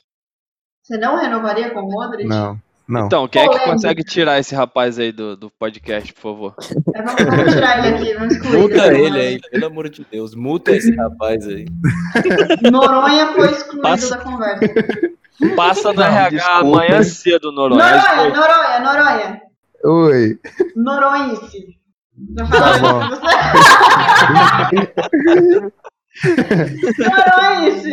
[0.82, 2.28] você não renovaria com o Modric?
[2.28, 3.06] Não, não.
[3.06, 3.72] Então, quem é que Polêmica.
[3.72, 6.54] consegue tirar esse rapaz aí do, do podcast, por favor?
[6.94, 8.58] É, vamos, vamos tirar ele aqui, vamos excluir.
[8.58, 9.16] Multa desse ele momento.
[9.20, 10.34] aí, pelo amor de Deus.
[10.34, 11.66] Multa esse rapaz aí.
[12.70, 14.64] Noronha foi excluído Passa- da conversa.
[15.56, 16.58] Passa no RH desculpa.
[16.60, 17.84] amanhã cedo, Noronha.
[17.84, 19.42] Noronha, Noronha, Noronha.
[19.84, 20.38] Oi.
[20.76, 21.79] Noronhice.
[22.36, 23.26] Já Tá falou você?
[26.98, 27.92] Noronhice.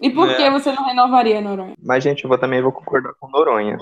[0.00, 0.34] E por É.
[0.34, 1.74] que você não renovaria, Noronha?
[1.82, 3.78] Mas, gente, eu vou, também vou concordar com Noronha.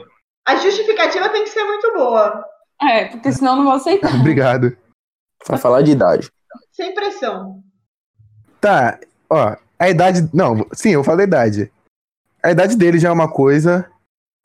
[0.46, 2.44] A justificativa tem que ser muito boa.
[2.80, 4.12] É, porque senão eu não vou aceitar.
[4.20, 4.76] Obrigado.
[5.46, 6.30] Pra falar de idade.
[6.72, 7.62] Sem pressão.
[8.60, 8.98] Tá,
[9.30, 10.28] ó, a idade.
[10.32, 11.70] Não, sim, eu falo a idade.
[12.42, 13.88] A idade dele já é uma coisa.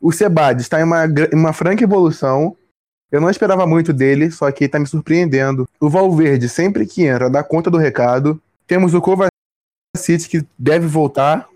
[0.01, 2.55] O Sebades está em uma, em uma franca evolução.
[3.13, 5.69] Eu não esperava muito dele, só que tá me surpreendendo.
[5.79, 8.41] O Valverde, sempre que entra, dá conta do recado.
[8.65, 11.47] Temos o Kovacic, que deve voltar.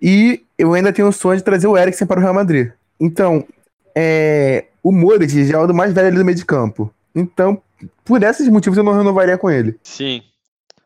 [0.00, 2.70] E eu ainda tenho o sonho de trazer o Eriksen para o Real Madrid.
[3.00, 3.46] Então,
[3.94, 6.92] é, o Modric já é o do mais velho ali do meio de campo.
[7.14, 7.62] Então,
[8.04, 9.80] por esses motivos, eu não renovaria com ele.
[9.82, 10.22] Sim.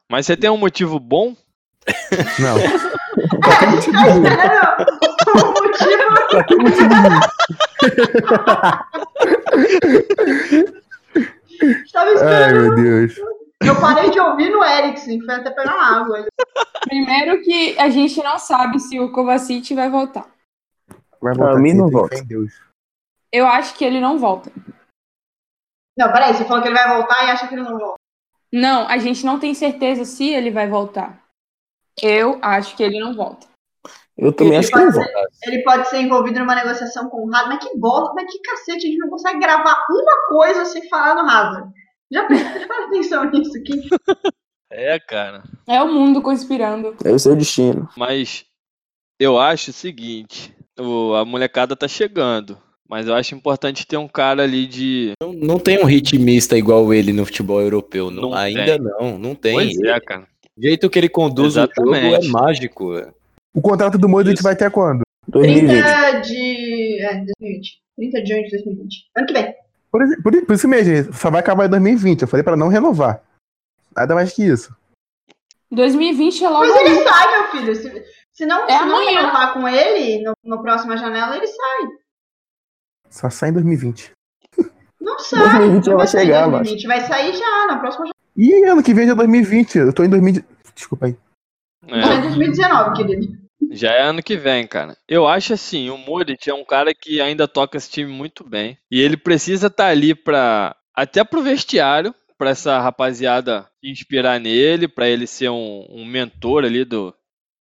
[0.09, 1.35] Mas você tem um motivo bom?
[2.38, 2.57] Não.
[2.57, 3.99] O motivo.
[6.31, 7.21] Só tem motivo ruim.
[11.85, 12.61] Estava Ai, esperando.
[12.61, 13.14] meu Deus.
[13.62, 16.27] Eu parei de ouvir no Ericsson, foi até pegar uma água.
[16.83, 20.27] Primeiro que a gente não sabe se o Kovacic vai voltar.
[21.21, 22.16] Vai Pra mim não volta.
[23.31, 24.51] Eu acho que ele não volta.
[25.97, 28.01] Não, peraí, você falou que ele vai voltar e acha que ele não volta.
[28.53, 31.23] Não, a gente não tem certeza se ele vai voltar.
[32.03, 33.47] Eu acho que ele não volta.
[34.20, 35.12] Eu também Ele acho que não ser-
[35.46, 38.87] Ele pode ser envolvido numa negociação com o Hazard, mas que bosta, mas que cacete,
[38.87, 41.68] a gente não consegue gravar uma coisa sem falar no Hazard.
[42.12, 42.24] Já
[42.66, 43.88] presta atenção nisso aqui.
[44.70, 45.42] É, cara.
[45.68, 46.94] É o mundo conspirando.
[47.04, 47.88] É o seu destino.
[47.96, 48.44] Mas
[49.18, 52.59] eu acho o seguinte: o- a molecada tá chegando.
[52.88, 55.12] Mas eu acho importante ter um cara ali de.
[55.22, 58.11] Não, não tem um ritmista igual ele no futebol europeu.
[58.11, 58.78] Não, Não ainda tem.
[58.80, 59.54] não, não tem.
[59.54, 60.26] Pois é, cara.
[60.59, 62.26] O jeito que ele conduz o jogo Exatamente.
[62.26, 62.92] é mágico.
[63.54, 63.58] É.
[63.58, 65.02] O contrato do Modric vai até quando?
[65.28, 65.82] 2020.
[65.82, 67.00] 30 de.
[67.02, 67.82] É, 2020.
[67.96, 69.10] 30 de junho de 2020.
[69.16, 69.54] Ano que vem.
[69.90, 72.22] Por, por, por isso mesmo, só vai acabar em 2020.
[72.22, 73.22] Eu falei pra não renovar.
[73.96, 74.74] Nada mais que isso.
[75.70, 77.74] 2020 é logo Mas ele sai, meu filho.
[77.74, 81.88] Se, se não, É se não renovar com ele no, no próxima janela, ele sai.
[83.08, 84.12] Só sai em 2020.
[85.00, 85.40] Não sai.
[85.40, 86.86] 2020 não vai sair em chegar, 2020.
[86.86, 88.14] Vai sair já, na próxima janela.
[88.36, 89.78] E ano que vem já é 2020.
[89.78, 90.44] Eu tô em 2020.
[90.74, 91.16] Desculpa aí.
[91.86, 92.00] É.
[92.00, 93.39] É, 2019, querido.
[93.70, 94.96] Já é ano que vem, cara.
[95.09, 98.76] Eu acho assim: o Modric é um cara que ainda toca esse time muito bem.
[98.90, 100.76] E ele precisa estar ali pra.
[100.94, 106.85] Até pro vestiário, pra essa rapaziada inspirar nele, pra ele ser um, um mentor ali
[106.85, 107.14] do,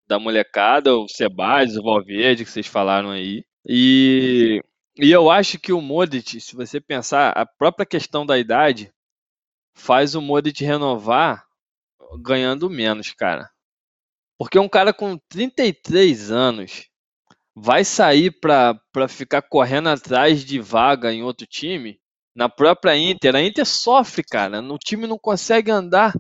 [0.08, 3.43] da molecada, o Sebades, o Valverde, que vocês falaram aí.
[3.67, 4.62] E,
[4.98, 8.89] e eu acho que o Modric, se você pensar, a própria questão da idade
[9.76, 11.46] faz o Modric renovar
[12.22, 13.50] ganhando menos, cara.
[14.38, 16.88] Porque um cara com 33 anos
[17.56, 22.00] vai sair pra, pra ficar correndo atrás de vaga em outro time,
[22.36, 23.36] na própria Inter.
[23.36, 24.62] A Inter sofre, cara.
[24.62, 26.13] O time não consegue andar.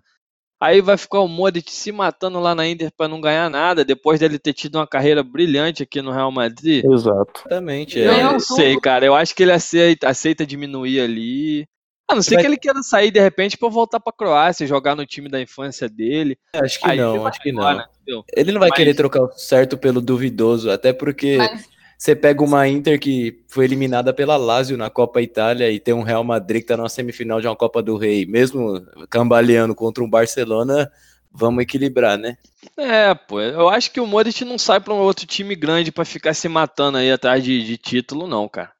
[0.59, 4.19] Aí vai ficar o Modric se matando lá na Inter pra não ganhar nada, depois
[4.19, 6.83] dele ter tido uma carreira brilhante aqui no Real Madrid.
[6.83, 7.43] Exato.
[7.45, 7.99] Exatamente.
[7.99, 8.15] Eu É.
[8.15, 9.05] Ganhou não sei, cara.
[9.05, 11.67] Eu acho que ele aceita, aceita diminuir ali.
[12.09, 14.95] A não ser Vai- que ele queira sair de repente pra voltar pra Croácia, jogar
[14.95, 16.37] no time da infância dele.
[16.53, 17.85] Acho que Aí não, acho que embora, não.
[18.01, 18.23] entendeu?
[18.35, 21.65] Ele não vai Mas- querer trocar o certo pelo duvidoso, até porque Mas-
[21.97, 26.01] você pega uma Inter que foi eliminada pela Lazio na Copa Itália e tem um
[26.03, 30.09] Real Madrid que tá na semifinal de uma Copa do Rei, mesmo cambaleando contra um
[30.09, 30.89] Barcelona,
[31.29, 32.37] vamos equilibrar, né?
[32.77, 36.05] É, pô, eu acho que o Modric não sai pra um outro time grande pra
[36.05, 38.71] ficar se matando aí atrás de, de título, não, cara.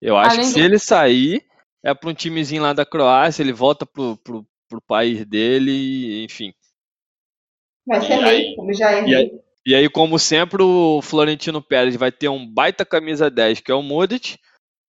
[0.00, 1.42] Eu acho Além que se ele sair,
[1.82, 6.52] é pra um timezinho lá da Croácia, ele volta pro, pro, pro país dele, enfim.
[7.86, 9.40] Vai ser rei, como já é e rei.
[9.66, 13.74] E aí, como sempre, o Florentino Pérez vai ter um baita camisa 10, que é
[13.74, 14.38] o Modric,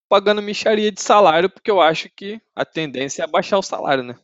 [0.09, 4.15] pagando micharia de salário, porque eu acho que a tendência é baixar o salário, né?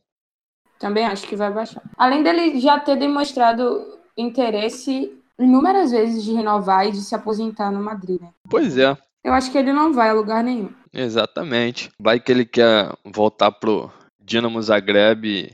[0.80, 1.82] Também acho que vai baixar.
[1.98, 7.82] Além dele já ter demonstrado interesse inúmeras vezes de renovar e de se aposentar no
[7.82, 8.32] Madrid, né?
[8.50, 8.98] Pois é.
[9.24, 10.74] Eu acho que ele não vai a lugar nenhum.
[10.94, 11.90] Exatamente.
[12.00, 15.54] Vai que ele quer voltar pro Dinamo Zagreb e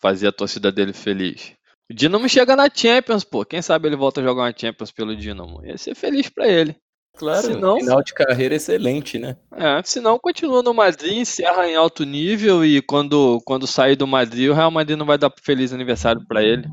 [0.00, 1.52] fazer a torcida dele feliz.
[1.90, 3.44] O Dinamo chega na Champions, pô.
[3.44, 5.64] Quem sabe ele volta a jogar uma Champions pelo Dinamo.
[5.64, 6.76] Ia ser feliz pra ele.
[7.16, 9.36] Claro, Se não- final de carreira excelente, né?
[9.54, 14.06] É, se não, continua no Madrid, encerra em alto nível e quando, quando sair do
[14.06, 16.64] Madrid, o Real Madrid não vai dar feliz aniversário pra ele.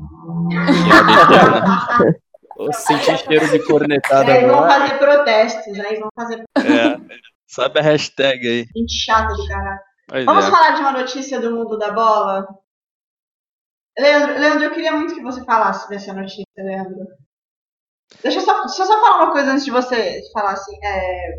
[0.50, 2.16] Piada eterna.
[2.58, 4.80] Ô, Senti cheiro de cornetada É, vão agora.
[4.80, 5.94] fazer protestos, né?
[5.98, 7.00] Vão fazer É.
[7.46, 8.66] Sabe a hashtag aí.
[8.76, 9.80] gente chata do caralho.
[10.08, 10.50] Pois Vamos é.
[10.50, 12.46] falar de uma notícia do mundo da bola?
[13.98, 17.06] Leandro, Leandro, eu queria muito que você falasse dessa notícia, Leandro.
[18.22, 20.76] Deixa eu só, deixa eu só falar uma coisa antes de você falar assim.
[20.82, 21.34] é,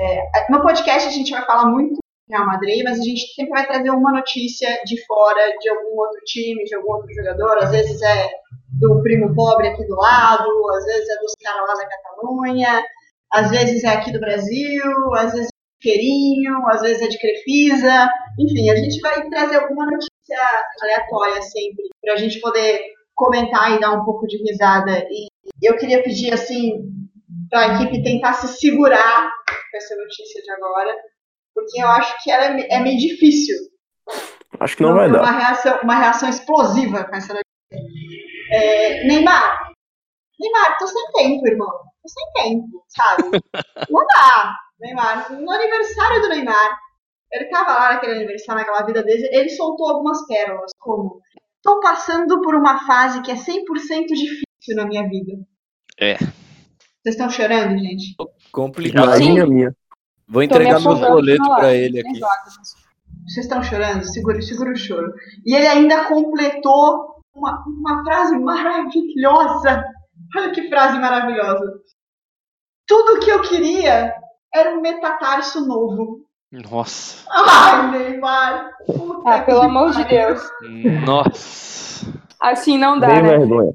[0.00, 3.66] é, no podcast a gente vai falar muito Real Madrid, mas a gente sempre vai
[3.66, 7.58] trazer uma notícia de fora de algum outro time, de algum outro jogador.
[7.58, 8.28] Às vezes é
[8.78, 12.84] do primo pobre aqui do lado, às vezes é dos caras lá da Catalunha,
[13.32, 17.18] às vezes é aqui do Brasil, às vezes é de Queirinho, às vezes é de
[17.18, 18.08] Crefisa.
[18.38, 20.38] Enfim, a gente vai trazer alguma notícia
[20.82, 22.80] aleatória sempre, para a gente poder
[23.14, 25.06] comentar e dar um pouco de risada.
[25.10, 25.28] E
[25.62, 26.84] eu queria pedir, assim,
[27.50, 29.30] para a equipe tentar se segurar
[29.70, 30.94] com essa notícia de agora,
[31.54, 33.56] porque eu acho que ela é, é meio difícil.
[34.60, 35.38] Acho que não vai uma dar.
[35.38, 37.44] Reação, uma reação explosiva com essa notícia.
[38.50, 39.67] É, Neymar,
[40.38, 41.70] Neymar, tô sem tempo, irmão.
[41.70, 43.22] Tô sem tempo, sabe?
[43.90, 45.32] Não dá, Neymar.
[45.32, 46.78] No aniversário do Neymar,
[47.32, 51.20] ele tava lá naquele aniversário, naquela vida dele, ele soltou algumas pérolas, como
[51.62, 55.32] tô passando por uma fase que é 100% difícil na minha vida.
[56.00, 56.16] É.
[56.16, 58.14] Vocês estão chorando, gente?
[58.52, 59.04] Complicado.
[59.04, 59.76] Imagina a minha.
[60.26, 62.20] Vou entregar meu boleto live, ele aqui.
[63.26, 64.04] Vocês estão chorando?
[64.04, 65.12] Segura, segura o choro.
[65.44, 69.84] E ele ainda completou uma, uma frase maravilhosa.
[70.36, 71.80] Olha que frase maravilhosa.
[72.86, 74.14] Tudo que eu queria
[74.54, 76.24] era um metatarso novo.
[76.50, 77.26] Nossa.
[77.30, 78.70] Ai, Neymar.
[78.86, 80.04] Puta Ah, pelo amor de.
[80.04, 80.40] Deus.
[81.04, 82.06] Nossa.
[82.40, 83.38] Assim não dá, Bem né?
[83.38, 83.72] vergonha.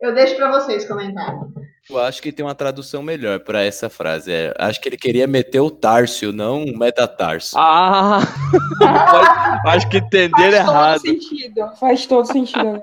[0.00, 1.40] Eu deixo pra vocês comentarem.
[1.88, 4.32] Eu acho que tem uma tradução melhor pra essa frase.
[4.32, 7.56] É, acho que ele queria meter o Tárcio, não o metatarso.
[7.56, 8.18] Ah!
[9.66, 11.00] Acho que entenderam Faz todo errado.
[11.00, 11.70] sentido.
[11.78, 12.82] Faz todo sentido.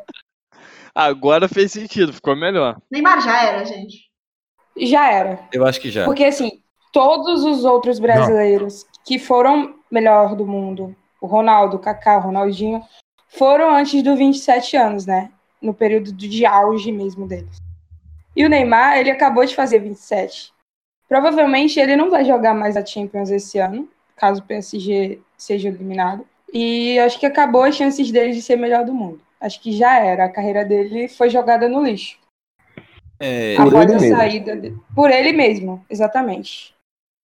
[0.95, 2.79] Agora fez sentido, ficou melhor.
[2.91, 4.09] Neymar já era, gente.
[4.77, 5.47] Já era.
[5.51, 6.05] Eu acho que já.
[6.05, 12.17] Porque, assim, todos os outros brasileiros que foram melhor do mundo, o Ronaldo, o Kaká,
[12.17, 12.83] o Ronaldinho,
[13.27, 15.31] foram antes dos 27 anos, né?
[15.61, 17.57] No período de auge mesmo deles.
[18.35, 20.53] E o Neymar, ele acabou de fazer 27.
[21.07, 26.25] Provavelmente ele não vai jogar mais a Champions esse ano, caso o PSG seja eliminado.
[26.51, 29.21] E acho que acabou as chances dele de ser melhor do mundo.
[29.43, 30.23] Acho que já era.
[30.25, 32.17] A carreira dele foi jogada no lixo.
[33.19, 34.17] É, Por após ele a mesmo.
[34.17, 34.77] saída dele.
[34.95, 36.73] Por ele mesmo, exatamente.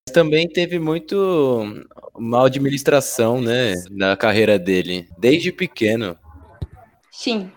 [0.06, 1.64] Mas também teve muito
[2.18, 6.16] mal administração, né, na carreira dele, desde pequeno.
[7.10, 7.50] Sim.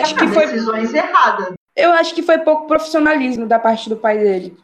[0.00, 1.52] Acho que foi, Decisões erradas.
[1.76, 4.56] eu acho que foi pouco profissionalismo da parte do pai dele.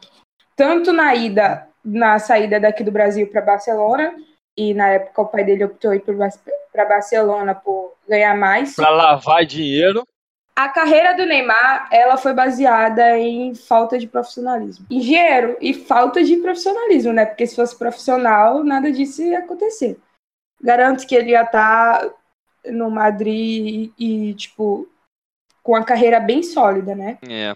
[0.57, 4.15] Tanto na ida, na saída daqui do Brasil para Barcelona,
[4.57, 8.75] e na época o pai dele optou ir para Barcelona por ganhar mais.
[8.75, 10.07] Pra lavar dinheiro.
[10.55, 14.87] A carreira do Neymar, ela foi baseada em falta de profissionalismo.
[14.91, 17.27] Em dinheiro e falta de profissionalismo, né?
[17.27, 19.99] Porque se fosse profissional, nada disso ia acontecer.
[20.63, 22.11] Garanto que ele ia estar
[22.65, 24.89] no Madrid e, tipo,
[25.63, 27.19] com a carreira bem sólida, né?
[27.29, 27.55] É.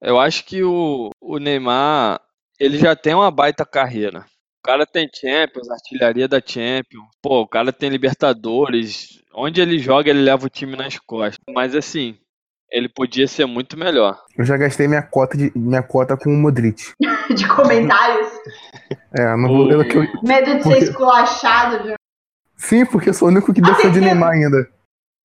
[0.00, 2.20] Eu acho que o, o Neymar,
[2.58, 4.24] ele já tem uma baita carreira.
[4.62, 7.06] O cara tem Champions, artilharia da Champions.
[7.22, 9.20] Pô, o cara tem Libertadores.
[9.34, 11.38] Onde ele joga, ele leva o time nas costas.
[11.54, 12.18] Mas assim,
[12.70, 14.20] ele podia ser muito melhor.
[14.36, 16.82] Eu já gastei minha cota, de, minha cota com o Modric.
[17.34, 18.28] De comentários.
[19.16, 19.70] É, não vou.
[19.70, 21.82] eu- que eu- Medo de ser Porque- esculachado.
[21.82, 21.94] de-
[22.56, 24.68] sim, porque eu sou o único que defende Neymar ainda.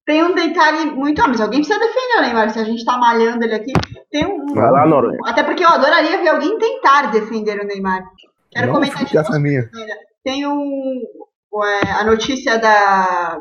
[0.05, 1.19] Tem um detalhe muito.
[1.21, 2.49] Ah, mas alguém precisa defender o Neymar.
[2.51, 3.73] Se a gente tá malhando ele aqui.
[4.11, 4.45] Tem um.
[4.53, 5.17] Vai lá, Noronha.
[5.25, 8.03] Até porque eu adoraria ver alguém tentar defender o Neymar.
[8.55, 9.69] Quero Não, comentar de essa minha.
[10.23, 11.01] Tem um.
[11.63, 13.39] é, a notícia da.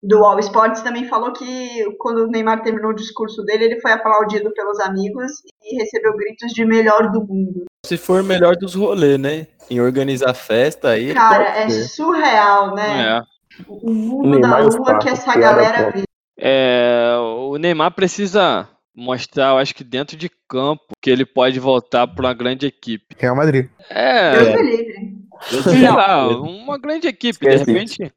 [0.00, 3.90] Do All Sports também falou que quando o Neymar terminou o discurso dele, ele foi
[3.90, 7.64] aplaudido pelos amigos e recebeu gritos de melhor do mundo.
[7.84, 9.48] Se for melhor dos rolês, né?
[9.68, 11.12] Em organizar festa aí.
[11.12, 11.88] Cara, pode é ser.
[11.88, 13.18] surreal, né?
[13.18, 13.22] É.
[13.66, 16.04] O mundo Neymar da lua papos, que essa galera vive.
[16.38, 22.06] É, o Neymar precisa mostrar, eu acho que dentro de campo, que ele pode voltar
[22.06, 23.14] para uma grande equipe.
[23.16, 23.68] Real Madrid.
[23.88, 25.18] É, Deus me livre.
[25.62, 27.38] sei lá, uma grande equipe.
[27.38, 28.12] De repente,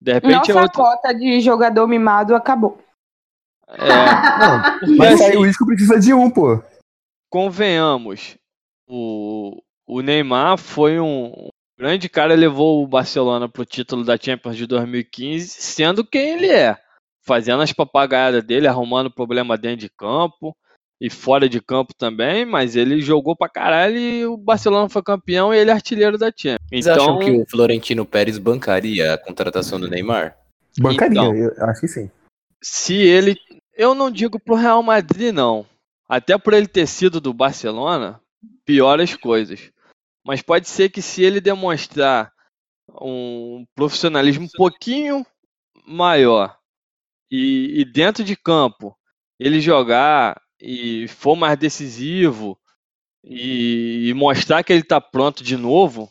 [0.00, 0.82] de repente é Nossa outro.
[0.82, 2.78] cota de jogador mimado acabou.
[3.68, 3.78] É,
[4.86, 6.62] Não, mas assim, aí o Isco precisa de um, pô.
[7.30, 8.36] convenhamos,
[8.86, 14.56] o, o Neymar foi um um grande cara, levou o Barcelona pro título da Champions
[14.56, 16.78] de 2015, sendo quem ele é.
[17.26, 20.54] Fazendo as papagaiadas dele, arrumando problema dentro de campo
[21.00, 25.52] e fora de campo também, mas ele jogou pra caralho e o Barcelona foi campeão
[25.52, 26.60] e ele é artilheiro da Champions.
[26.70, 30.36] Vocês Então, acham que o Florentino Pérez bancaria a contratação do Neymar?
[30.78, 31.34] Bancaria, Então.
[31.34, 32.10] eu acho que sim.
[32.62, 33.36] se ele.
[33.76, 35.66] Eu não digo pro Real Madrid, não.
[36.08, 38.20] Até por ele ter sido do Barcelona,
[38.64, 39.70] pior as coisas.
[40.24, 42.32] Mas pode ser que se ele demonstrar
[43.00, 45.26] um profissionalismo um pouquinho
[45.86, 46.56] maior
[47.30, 48.96] e, e dentro de campo
[49.38, 52.58] ele jogar e for mais decisivo
[53.22, 56.10] e, e mostrar que ele está pronto de novo,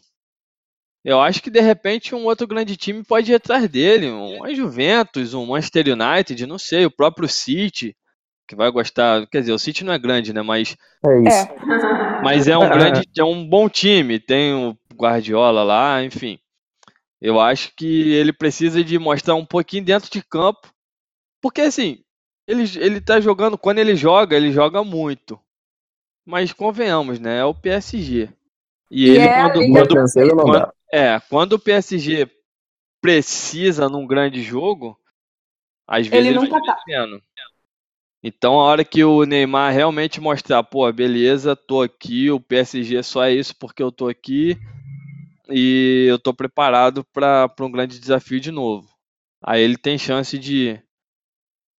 [1.04, 5.34] eu acho que de repente um outro grande time pode ir atrás dele, um Juventus,
[5.34, 7.96] um Manchester United, não sei, o próprio City.
[8.48, 9.28] que vai gostar.
[9.28, 10.42] Quer dizer, o City não é grande, né?
[10.42, 11.48] Mas, É isso.
[11.50, 11.56] É.
[12.24, 14.18] mas é um grande, é um bom time.
[14.18, 16.40] Tem o Guardiola lá, enfim.
[17.22, 20.73] Eu acho que ele precisa de mostrar um pouquinho dentro de campo.
[21.44, 22.00] Porque assim,
[22.48, 25.40] ele, ele tá jogando, quando ele joga, ele joga muito.
[26.26, 27.40] Mas convenhamos, né?
[27.40, 28.30] É o PSG.
[28.92, 29.96] E ele, é- quando, quando,
[30.36, 30.74] não dá.
[30.94, 32.30] é, quando o PSG
[33.02, 35.00] precisa num grande jogo,
[35.88, 36.78] às vezes Ele ele fica tá.
[36.86, 37.22] devendo.
[38.24, 43.24] Então, a hora que o Neymar realmente mostrar, pô, beleza, tô aqui, o PSG só
[43.24, 44.58] é isso porque eu tô aqui
[45.50, 48.90] e eu tô preparado para um grande desafio de novo.
[49.44, 50.82] Aí ele tem chance de,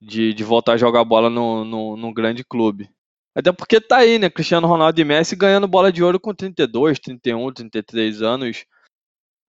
[0.05, 2.89] de, de voltar a jogar bola no, no, num grande clube.
[3.35, 4.31] Até porque tá aí, né?
[4.31, 8.65] Cristiano Ronaldo e Messi ganhando bola de ouro com 32, 31, 33 anos.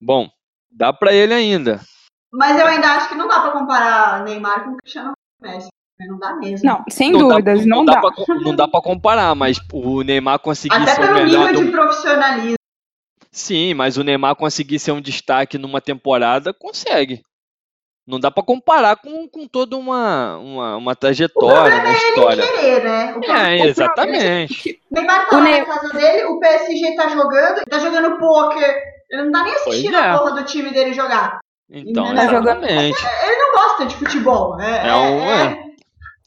[0.02, 0.28] Bom,
[0.72, 1.80] dá pra ele ainda.
[2.34, 5.68] Mas eu ainda acho que não dá pra comparar Neymar com Cristiano Messi.
[6.00, 6.66] Não dá mesmo.
[6.68, 8.02] Não, sem Não dá- dúvidas, não, não dá.
[8.02, 11.62] pra, não dá pra comparar, mas o Neymar conseguir Até ser o pelo melhor nível
[11.62, 11.66] do...
[11.68, 12.56] de profissionalismo.
[13.32, 17.22] Sim, mas o Neymar conseguir ser um destaque numa temporada, consegue.
[18.08, 22.44] Não dá pra comparar com, com toda uma, uma, uma trajetória, uma é ele história.
[22.48, 23.06] querer, né?
[23.10, 24.80] O problema É, exatamente.
[24.92, 28.84] O Neymar tá O na casa dele, o PSG tá jogando, tá jogando pôquer.
[29.10, 30.00] Ele não tá nem assistindo é.
[30.10, 31.40] a porra do time dele jogar.
[31.70, 32.98] Então, jogando- exatamente.
[33.26, 34.62] Ele não gosta de futebol.
[34.62, 35.66] É, É um- é- é.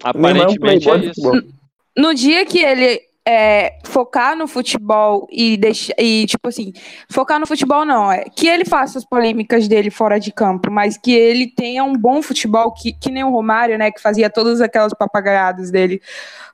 [0.02, 1.22] Aparentemente é um playboy de isso.
[1.22, 1.50] futebol.
[1.96, 5.92] No dia que ele é, focar no futebol e deixar.
[5.98, 6.72] E, tipo assim,
[7.10, 10.96] focar no futebol não, é que ele faça as polêmicas dele fora de campo, mas
[10.96, 13.90] que ele tenha um bom futebol, que, que nem o Romário, né?
[13.90, 16.00] Que fazia todas aquelas papagaiadas dele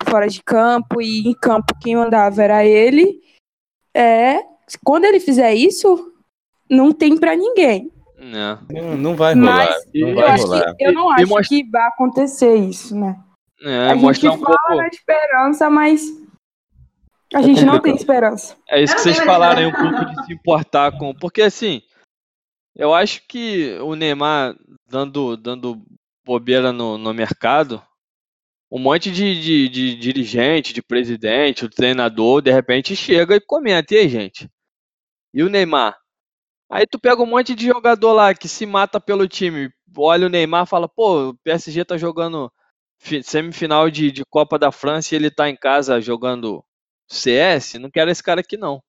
[0.04, 3.20] fora de campo e em campo quem mandava era ele.
[3.94, 4.40] É.
[4.82, 6.12] Quando ele fizer isso,
[6.68, 7.88] não tem pra ninguém.
[8.18, 8.58] É.
[8.82, 9.68] Não, não vai rolar.
[9.68, 10.74] Mas não eu, vai acho rolar.
[10.74, 13.16] que, eu não E acho mostra- que vai acontecer isso, né?
[13.62, 14.76] É, a gente mostrar um fala pouco.
[14.82, 16.02] na esperança, mas
[17.34, 18.56] a gente não tem esperança.
[18.68, 21.14] É isso que vocês falaram aí, um pouco de se importar com.
[21.14, 21.82] Porque assim,
[22.74, 24.54] eu acho que o Neymar
[24.88, 25.84] dando, dando
[26.24, 27.82] bobeira no, no mercado,
[28.70, 33.94] um monte de, de, de dirigente, de presidente, o treinador, de repente chega e comenta,
[33.94, 34.48] e aí, gente?
[35.32, 35.96] E o Neymar?
[36.70, 40.30] Aí tu pega um monte de jogador lá que se mata pelo time, olha o
[40.30, 42.50] Neymar e fala, pô, o PSG tá jogando
[42.98, 46.64] fi- semifinal de, de Copa da França e ele tá em casa jogando
[47.08, 48.82] CS, não quero esse cara aqui não.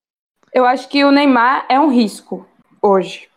[0.52, 2.46] Eu acho que o Neymar é um risco
[2.80, 3.28] hoje.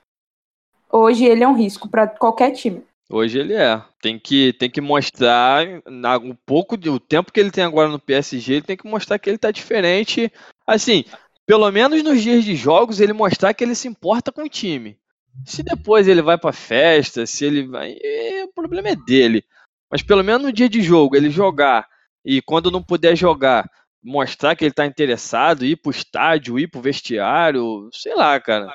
[0.91, 2.83] Hoje ele é um risco para qualquer time.
[3.09, 3.81] Hoje ele é.
[4.01, 7.89] Tem que, tem que mostrar na- um pouco de, o tempo que ele tem agora
[7.89, 10.31] no PSG, ele tem que mostrar que ele tá diferente.
[10.65, 11.03] Assim,
[11.45, 14.97] pelo menos nos dias de jogos, ele mostrar que ele se importa com o time.
[15.45, 17.95] Se depois ele vai pra festa, se ele vai.
[18.01, 19.43] é, o problema é dele.
[19.91, 21.87] Mas pelo menos no dia de jogo, ele jogar
[22.23, 23.67] e quando não puder jogar,
[24.03, 28.71] mostrar que ele tá interessado, ir pro estádio, ir pro vestiário, sei lá, cara.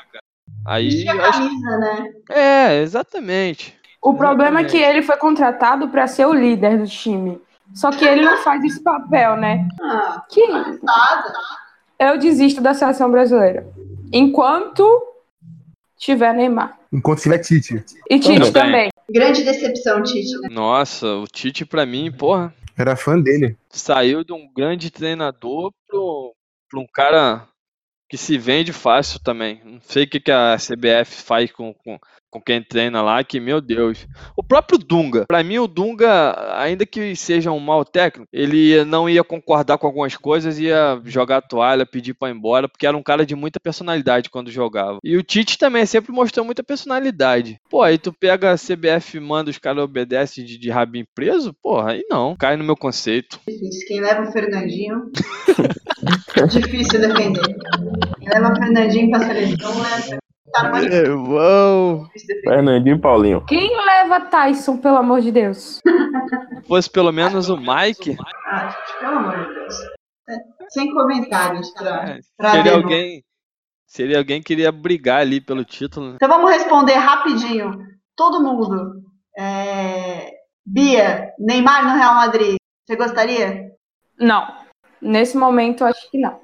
[0.66, 2.12] Aí a camisa, né?
[2.30, 3.76] é, exatamente.
[4.02, 7.40] O problema é que ele foi contratado para ser o líder do time.
[7.74, 9.66] Só que ele não faz esse papel, né?
[9.80, 11.32] Ah, Que nada.
[11.98, 13.66] eu desisto da seleção brasileira.
[14.12, 14.87] Enquanto
[15.96, 16.78] tiver Neymar.
[16.92, 17.82] Enquanto tiver Tite.
[18.10, 18.52] E Tite Também.
[18.52, 18.90] também.
[19.10, 20.38] Grande decepção, Tite.
[20.40, 20.48] né?
[20.50, 23.56] Nossa, o Tite pra mim, porra, Era fã dele.
[23.68, 26.34] saiu de um grande treinador pro,
[26.68, 27.46] pro um cara
[28.08, 29.60] que se vende fácil também.
[29.64, 31.98] Não sei o que, que a CBF faz com, com,
[32.34, 34.08] com quem treina lá, que, meu Deus.
[34.36, 35.24] O próprio Dunga.
[35.24, 39.86] Pra mim, o Dunga, ainda que seja um mau técnico, ele não ia concordar com
[39.86, 43.36] algumas coisas, ia jogar a toalha, pedir pra ir embora, porque era um cara de
[43.36, 44.98] muita personalidade quando jogava.
[45.04, 47.60] E o Tite também sempre mostrou muita personalidade.
[47.70, 51.92] Pô, aí tu pega a CBF, manda os caras obedecem de, de rabinho preso, porra,
[51.92, 52.34] aí não.
[52.34, 53.38] Cai no meu conceito.
[53.46, 53.86] Difícil.
[53.86, 55.12] Quem leva o Fernandinho.
[56.50, 57.42] Difícil defender.
[58.18, 60.18] Quem leva o Fernandinho pra seleção, né?
[60.54, 62.04] Tá muito Irmão.
[62.04, 62.48] difícil defender.
[62.56, 63.44] Fernandinho e Paulinho.
[63.46, 65.80] Quem leva Tyson, pelo amor de Deus?
[66.62, 69.74] Se fosse pelo menos o Mike, Ah, gente, pelo amor de Deus.
[70.28, 70.34] É,
[70.70, 73.24] Sem comentários pra, é, pra seria alguém.
[73.86, 76.10] Seria alguém que iria brigar ali pelo título.
[76.10, 76.12] né?
[76.16, 77.72] Então vamos responder rapidinho.
[78.16, 79.02] Todo mundo.
[79.36, 80.30] É,
[80.64, 82.56] Bia, Neymar no Real Madrid.
[82.86, 83.70] Você gostaria?
[84.18, 84.46] Não.
[85.00, 86.40] Nesse momento, acho que não.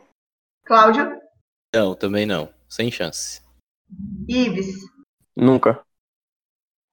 [0.66, 1.10] Cláudio?
[1.74, 2.48] Não, também não.
[2.68, 3.40] Sem chance.
[4.28, 4.88] Ives?
[5.36, 5.82] Nunca.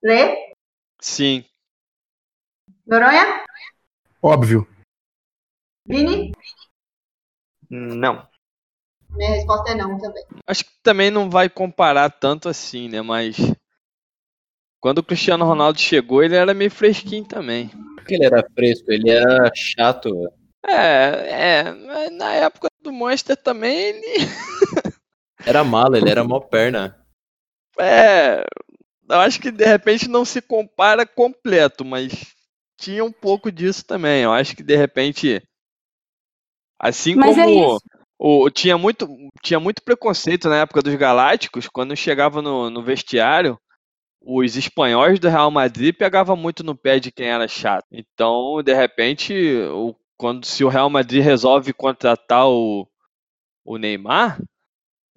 [0.03, 0.53] Lê?
[0.99, 1.45] Sim.
[2.85, 3.43] Noronha?
[4.21, 4.67] Óbvio.
[5.85, 6.31] Vini?
[7.69, 8.27] Não.
[9.09, 10.23] Minha resposta é não também.
[10.45, 13.01] Acho que também não vai comparar tanto assim, né?
[13.01, 13.37] Mas.
[14.79, 17.69] Quando o Cristiano Ronaldo chegou, ele era meio fresquinho também.
[17.95, 20.13] Porque ele era fresco, ele era chato.
[20.13, 20.33] velho.
[20.65, 24.17] É, é, mas na época do Monster também ele.
[25.45, 26.97] Era mala, ele era mó perna.
[27.79, 28.43] É.
[29.09, 32.35] Eu acho que de repente não se compara completo, mas
[32.77, 34.23] tinha um pouco disso também.
[34.23, 35.41] Eu acho que de repente.
[36.79, 37.83] Assim Mas é como isso.
[38.19, 39.07] o, tinha, muito,
[39.41, 43.59] tinha muito preconceito na época dos Galácticos, quando chegava no, no vestiário,
[44.21, 47.87] os espanhóis do Real Madrid pegavam muito no pé de quem era chato.
[47.91, 49.33] Então, de repente,
[49.71, 52.87] o, quando se o Real Madrid resolve contratar o,
[53.65, 54.39] o Neymar,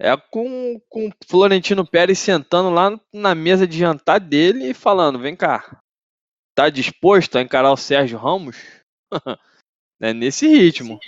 [0.01, 5.19] é com, com o Florentino Pérez sentando lá na mesa de jantar dele e falando:
[5.19, 5.79] vem cá,
[6.55, 8.57] tá disposto a encarar o Sérgio Ramos?
[10.01, 10.99] é nesse ritmo.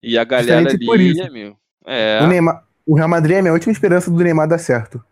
[0.00, 1.58] E a galera ali, amigo.
[1.84, 5.02] É, O, Neymar, o Real Madrid é a minha última esperança do Neymar dar certo.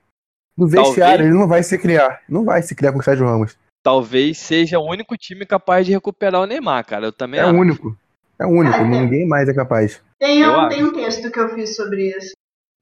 [0.57, 0.87] No Talvez.
[0.87, 2.23] vestiário, ele não vai se criar.
[2.29, 3.59] Não vai se criar com o Sérgio Ramos.
[3.83, 7.07] talvez seja o único time capaz de recuperar o Neymar, cara.
[7.07, 7.99] Eu também É o único.
[8.39, 8.85] É o único.
[8.85, 10.01] Ninguém mais é capaz.
[10.19, 12.37] Tem um, tem um texto que eu fiz sobre isso.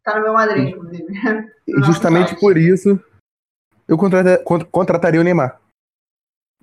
[0.05, 1.07] Tá no meu madrinho, inclusive.
[1.67, 3.01] E justamente por isso,
[3.89, 5.59] eu contrata- cont- contrataria o Neymar.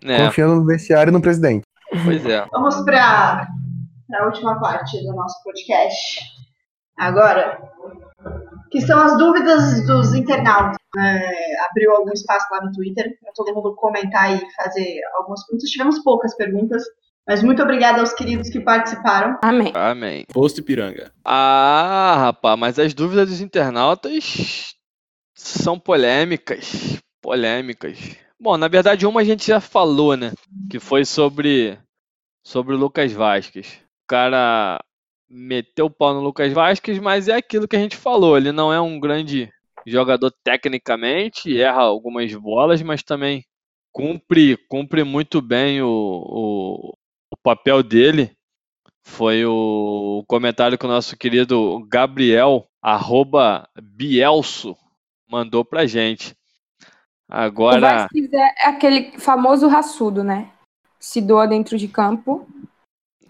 [0.04, 1.64] É, Confiando no vestiário e no presidente.
[2.06, 2.46] pois é.
[2.52, 3.48] Vamos para
[4.14, 6.22] a última parte do nosso podcast.
[6.98, 7.60] Agora,
[8.70, 10.78] que são as dúvidas dos internautas.
[10.98, 15.70] É, abriu algum espaço lá no Twitter para todo mundo comentar e fazer algumas perguntas.
[15.70, 16.84] Tivemos poucas perguntas,
[17.28, 19.38] mas muito obrigada aos queridos que participaram.
[19.44, 19.72] Amém.
[19.76, 20.26] Amém.
[20.32, 21.12] Posto Ipiranga.
[21.24, 24.76] Ah, rapaz, mas as dúvidas dos internautas
[25.36, 27.00] são polêmicas.
[27.22, 28.18] Polêmicas.
[28.40, 30.32] Bom, na verdade, uma a gente já falou, né?
[30.70, 31.78] Que foi sobre,
[32.44, 33.80] sobre o Lucas Vasquez.
[34.04, 34.80] O cara
[35.30, 38.36] meteu o pau no Lucas Vasquez, mas é aquilo que a gente falou.
[38.36, 39.50] Ele não é um grande
[39.86, 43.44] jogador tecnicamente, erra algumas bolas, mas também
[43.92, 46.94] cumpre, cumpre muito bem o, o, o
[47.44, 48.32] papel dele
[49.04, 54.76] foi o comentário que o nosso querido Gabriel, arroba Bielso,
[55.30, 56.32] mandou pra gente.
[56.82, 60.50] O Agora, Vasquez é aquele famoso raçudo, né?
[61.00, 62.46] Se doa dentro de campo.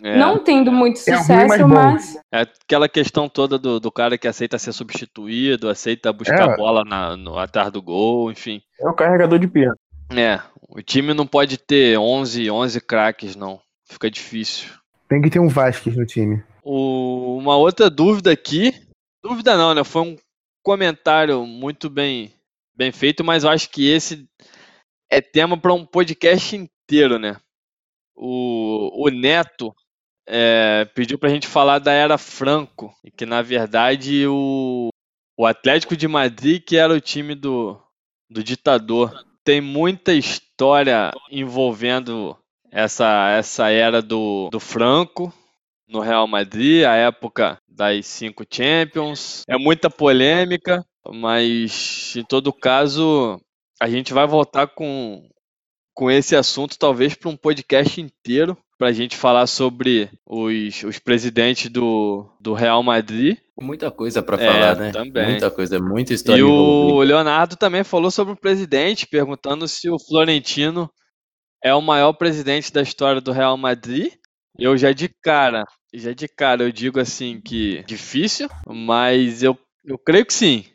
[0.03, 2.17] é, Não tendo muito É ruim, sucesso, mas mas.
[2.33, 6.57] é aquela questão toda do, do cara que aceita ser substituído, aceita buscar É.
[6.57, 8.61] bola na, no, atrás do gol, enfim.
[8.79, 9.71] É o carregador de pia.
[10.11, 13.61] É, o time não pode ter 11, 11 craques, não.
[13.91, 14.69] Fica difícil.
[15.09, 16.41] Tem que ter um Vasquez no time.
[16.63, 18.73] O- uma outra dúvida aqui,
[19.21, 19.83] dúvida não, né?
[19.83, 20.17] Foi um
[20.63, 22.33] comentário muito bem,
[22.75, 24.25] bem feito, mas eu acho que esse
[25.11, 27.35] é tema para um podcast inteiro, né?
[28.15, 29.75] O, o Neto
[30.27, 34.89] é, pediu para a gente falar da era Franco, e que na verdade o,
[35.37, 37.77] o Atlético de Madrid, que era o time do,
[38.29, 42.37] do ditador, tem muita história envolvendo
[42.71, 45.33] essa, essa era do, do Franco
[45.87, 49.43] no Real Madrid, a época das cinco Champions.
[49.47, 53.39] É muita polêmica, mas em todo caso
[53.81, 55.27] a gente vai voltar com,
[55.93, 60.97] com esse assunto talvez para um podcast inteiro para a gente falar sobre os, os
[60.97, 63.37] presidentes do, do Real Madrid.
[63.61, 64.91] Muita coisa pra É, falar, né?
[64.91, 65.31] também.
[65.31, 69.99] Muita coisa, muita história E o Leonardo também falou sobre o presidente, perguntando se o
[69.99, 70.89] Florentino
[71.63, 74.13] é o maior presidente da história do Real Madrid.
[74.57, 79.97] Eu já de cara, já de cara eu digo assim que difícil, mas eu, eu
[79.97, 80.65] creio que sim.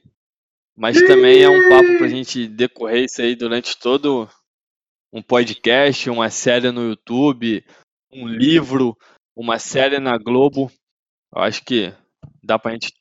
[0.76, 4.28] Mas também é um papo pra gente decorrer isso aí durante todo
[5.12, 7.64] um podcast, uma série no YouTube,
[8.12, 8.96] um livro,
[9.34, 10.70] uma série na Globo.
[11.34, 11.92] Eu acho que
[12.42, 12.92] dá pra gente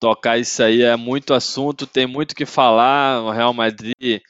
[0.00, 3.22] tocar isso aí, é muito assunto, tem muito o que falar.
[3.22, 4.22] O Real Madrid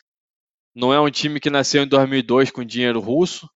[0.74, 3.48] não é um time que nasceu em 2002 com dinheiro russo,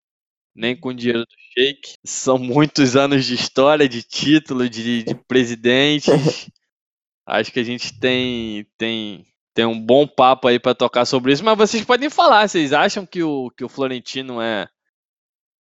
[0.56, 1.96] nem com dinheiro do Sheik.
[2.04, 6.08] São muitos anos de história, de título, de, de presidentes.
[7.26, 11.44] Acho que a gente tem, tem, tem um bom papo aí para tocar sobre isso,
[11.44, 14.68] mas vocês podem falar, vocês acham que o, que o Florentino é,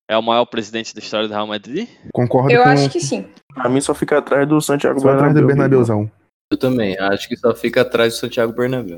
[0.10, 1.88] é o maior presidente da história do Real Madrid?
[2.14, 3.26] Concordo Eu com acho que sim.
[3.54, 5.56] Pra mim só fica atrás do Santiago só atrás do Bernabéu.
[5.56, 6.12] Bernabeuzão.
[6.52, 8.98] Eu também, acho que só fica atrás do Santiago Bernabéu.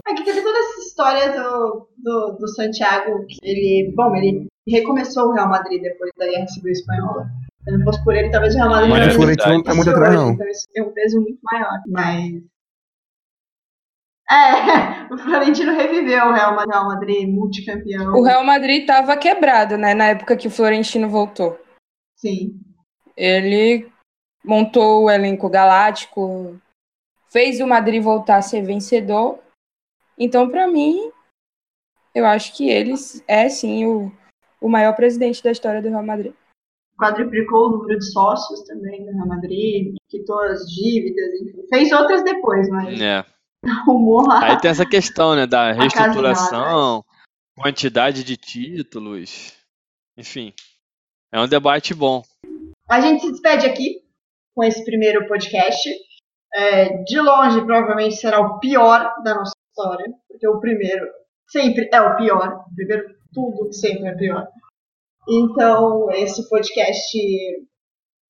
[0.96, 6.26] História do, do, do Santiago, que ele, bom, ele recomeçou o Real Madrid depois da
[6.26, 7.28] Guerra Civil Espanhola.
[7.64, 9.64] Se não fosse por ele, talvez o Real Madrid Mas não o tivesse Florentino não
[9.64, 10.32] tá muito atrás, não.
[10.32, 11.82] Então isso tem um peso muito maior.
[11.88, 12.44] Mas.
[14.32, 18.14] É, o Florentino reviveu o Real Madrid, Real Madrid multicampeão.
[18.14, 19.94] O Real Madrid estava quebrado, né?
[19.94, 21.60] Na época que o Florentino voltou.
[22.16, 22.58] Sim.
[23.18, 23.92] Ele
[24.44, 26.58] montou o elenco galáctico,
[27.30, 29.40] fez o Madrid voltar a ser vencedor.
[30.18, 31.12] Então, para mim,
[32.14, 32.94] eu acho que ele
[33.28, 34.12] é sim o,
[34.62, 36.34] o maior presidente da história do Real Madrid.
[36.98, 41.68] Quadriplicou o número de sócios também do Real Madrid, quitou as dívidas, enfim.
[41.68, 43.26] Fez outras depois, mas É.
[43.66, 47.04] arrumou a, Aí tem essa questão, né, da reestruturação,
[47.58, 49.54] quantidade de títulos,
[50.18, 50.54] enfim.
[51.34, 52.24] É um debate bom.
[52.88, 54.02] A gente se despede aqui
[54.56, 55.90] com esse primeiro podcast.
[56.54, 61.06] É, de longe, provavelmente será o pior da nossa história, porque o primeiro
[61.48, 62.66] sempre é o pior.
[62.72, 63.04] O primeiro,
[63.34, 64.48] tudo sempre é pior.
[65.28, 67.18] Então, esse podcast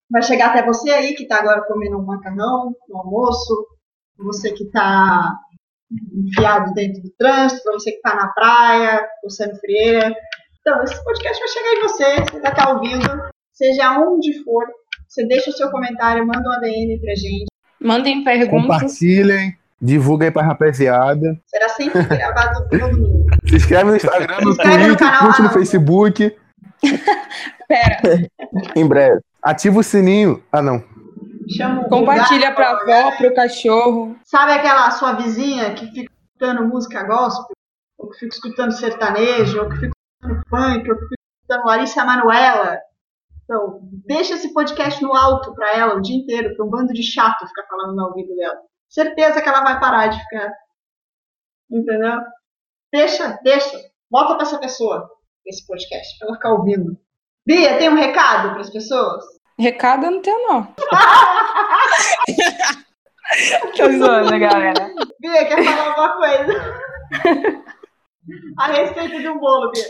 [0.10, 3.68] vai chegar até você aí que está agora comendo um macarrão no almoço,
[4.18, 5.34] você que está
[6.14, 10.14] enfiado dentro do trânsito, para você que está na praia, coçando frieira.
[10.62, 14.66] Então, esse podcast vai chegar em você, você vai estar ouvindo, seja onde for.
[15.08, 17.46] Você deixa o seu comentário, manda um ADM pra gente.
[17.80, 18.82] Mandem perguntas.
[18.82, 21.40] Compartilhem, divulga aí pra rapaziada.
[21.46, 23.26] Será sempre gravado todo mundo.
[23.48, 26.36] Se inscreve no Instagram, no Twitter, canal curte no Facebook.
[27.68, 28.30] Pera,
[28.76, 29.20] Em breve.
[29.42, 30.44] Ativa o sininho.
[30.52, 30.84] Ah, não.
[31.56, 33.16] Chama o compartilha gato, pra avó, galera.
[33.18, 34.16] pro cachorro.
[34.24, 37.56] Sabe aquela sua vizinha que fica escutando música gospel?
[38.00, 39.62] Ou que fica escutando sertanejo?
[39.62, 40.90] Ou que fica escutando funk?
[40.90, 42.80] Ou que fica escutando Larissa Manoela?
[43.44, 47.04] Então, deixa esse podcast no alto pra ela o dia inteiro, pra um bando de
[47.04, 48.58] chato ficar falando no ouvido dela.
[48.90, 50.52] Certeza que ela vai parar de ficar.
[51.70, 52.20] Entendeu?
[52.92, 53.78] Deixa, deixa.
[54.10, 55.10] Bota pra essa pessoa
[55.46, 56.98] esse podcast, pra ela ficar ouvindo.
[57.46, 59.24] Bia, tem um recado pras pessoas?
[59.60, 60.64] Recado eu não tenho, não.
[63.76, 64.92] Tô zoando, galera.
[65.20, 66.54] Bia, quer falar alguma coisa?
[68.58, 69.86] A respeito de um bolo, Bia.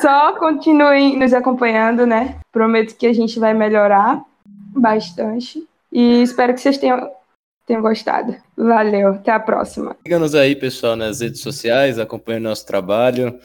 [0.00, 2.40] Só continuem nos acompanhando, né?
[2.52, 5.66] Prometo que a gente vai melhorar bastante.
[5.92, 7.10] E espero que vocês tenham,
[7.68, 8.34] tenham gostado.
[8.56, 9.94] Valeu, até a próxima.
[10.02, 13.38] Siga-nos aí, pessoal, nas redes sociais, acompanhe o nosso trabalho.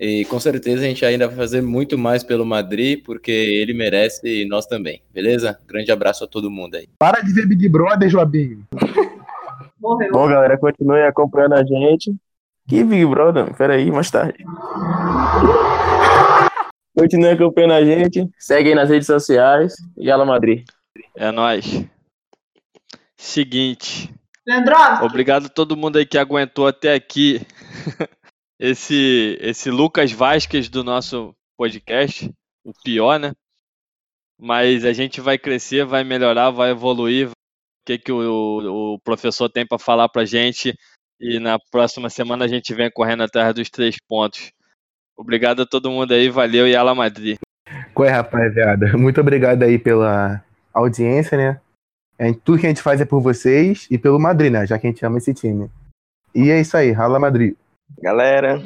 [0.00, 4.42] E com certeza a gente ainda vai fazer muito mais pelo Madrid, porque ele merece
[4.42, 5.58] e nós também, beleza?
[5.66, 6.88] Grande abraço a todo mundo aí.
[6.98, 8.64] Para de ver Big Brother, Joabinho.
[9.78, 10.12] Morreu.
[10.12, 12.14] Bom, galera, continue acompanhando a gente.
[12.66, 13.54] Que Big Brother?
[13.54, 14.44] Peraí, mais tarde.
[16.96, 18.28] Continue acompanhando a gente.
[18.36, 19.74] Segue aí nas redes sociais.
[19.96, 20.64] E Ala Madrid.
[21.16, 21.86] É nóis.
[23.18, 24.14] Seguinte.
[24.46, 27.40] Leandrovski, Obrigado a todo mundo aí que aguentou até aqui
[28.58, 32.32] esse, esse Lucas Vasquez do nosso podcast.
[32.64, 33.32] O pior, né?
[34.40, 37.28] Mas a gente vai crescer, vai melhorar, vai evoluir.
[37.28, 37.32] O
[37.84, 40.74] que, que o, o professor tem para falar pra gente.
[41.20, 44.52] E na próxima semana a gente vem correndo atrás dos três pontos.
[45.16, 47.38] Obrigado a todo mundo aí, valeu e Ala Madrid.
[47.92, 48.96] Qual é, rapaziada?
[48.96, 51.60] Muito obrigado aí pela audiência, né?
[52.18, 54.66] É, tudo que a gente faz é por vocês e pelo Madrid, né?
[54.66, 55.70] Já que a gente ama esse time.
[56.34, 57.54] E é isso aí, Rala Madrid.
[58.02, 58.60] Galera,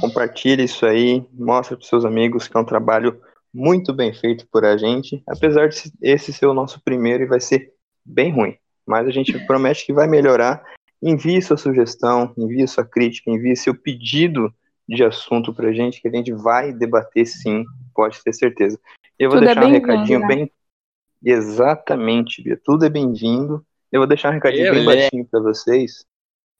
[0.00, 3.20] compartilhe isso aí, mostra para seus amigos que é um trabalho
[3.52, 7.40] muito bem feito por a gente, apesar de esse ser o nosso primeiro e vai
[7.40, 7.72] ser
[8.04, 10.62] bem ruim, mas a gente promete que vai melhorar.
[11.00, 14.52] Envie sua sugestão, envie sua crítica, envie seu pedido
[14.88, 17.64] de assunto pra gente que a gente vai debater sim,
[17.94, 18.78] pode ter certeza.
[19.18, 20.26] Eu vou Tudo é deixar um bem-vindo, recadinho né?
[20.26, 20.52] bem
[21.22, 23.64] exatamente, Bia, tudo é bem-vindo.
[23.90, 26.04] Eu vou deixar um recadinho bem baixinho pra vocês.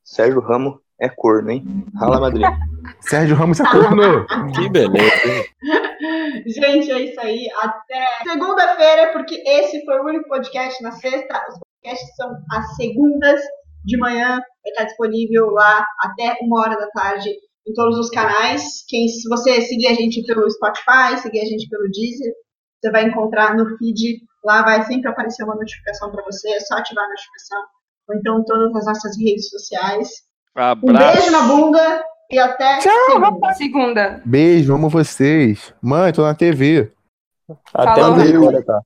[0.03, 1.65] Sérgio Ramos é corno, hein?
[1.97, 2.47] Rala Madrid.
[3.01, 4.27] Sérgio Ramos é corno.
[4.55, 5.45] Que beleza, hein?
[6.47, 7.47] gente, é isso aí.
[7.61, 11.41] Até segunda-feira, porque esse foi o único podcast na sexta.
[11.49, 13.41] Os podcasts são às segundas
[13.85, 14.29] de manhã.
[14.29, 17.31] Vai estar disponível lá até uma hora da tarde
[17.67, 18.85] em todos os canais.
[18.89, 22.33] Quem, se você seguir a gente pelo Spotify, seguir a gente pelo Deezer,
[22.81, 24.21] você vai encontrar no feed.
[24.45, 26.49] Lá vai sempre aparecer uma notificação para você.
[26.51, 27.63] É só ativar a notificação.
[28.09, 30.09] Ou então todas as nossas redes sociais.
[30.57, 30.61] Um
[30.91, 31.17] Abraço.
[31.19, 33.55] beijo na bunda e até segunda.
[33.55, 34.23] Segunda.
[34.25, 35.75] Beijo, amo vocês.
[35.83, 36.93] Mãe, tô na TV.
[37.75, 38.19] Até Falou.
[38.19, 38.81] onde agora, tá?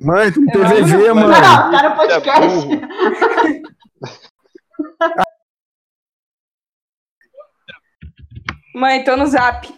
[0.00, 1.40] Mãe, tô no Eu TVZ, amo- mãe.
[1.40, 2.68] Não, tá no É podcast.
[8.74, 9.68] Mãe, tô no zap.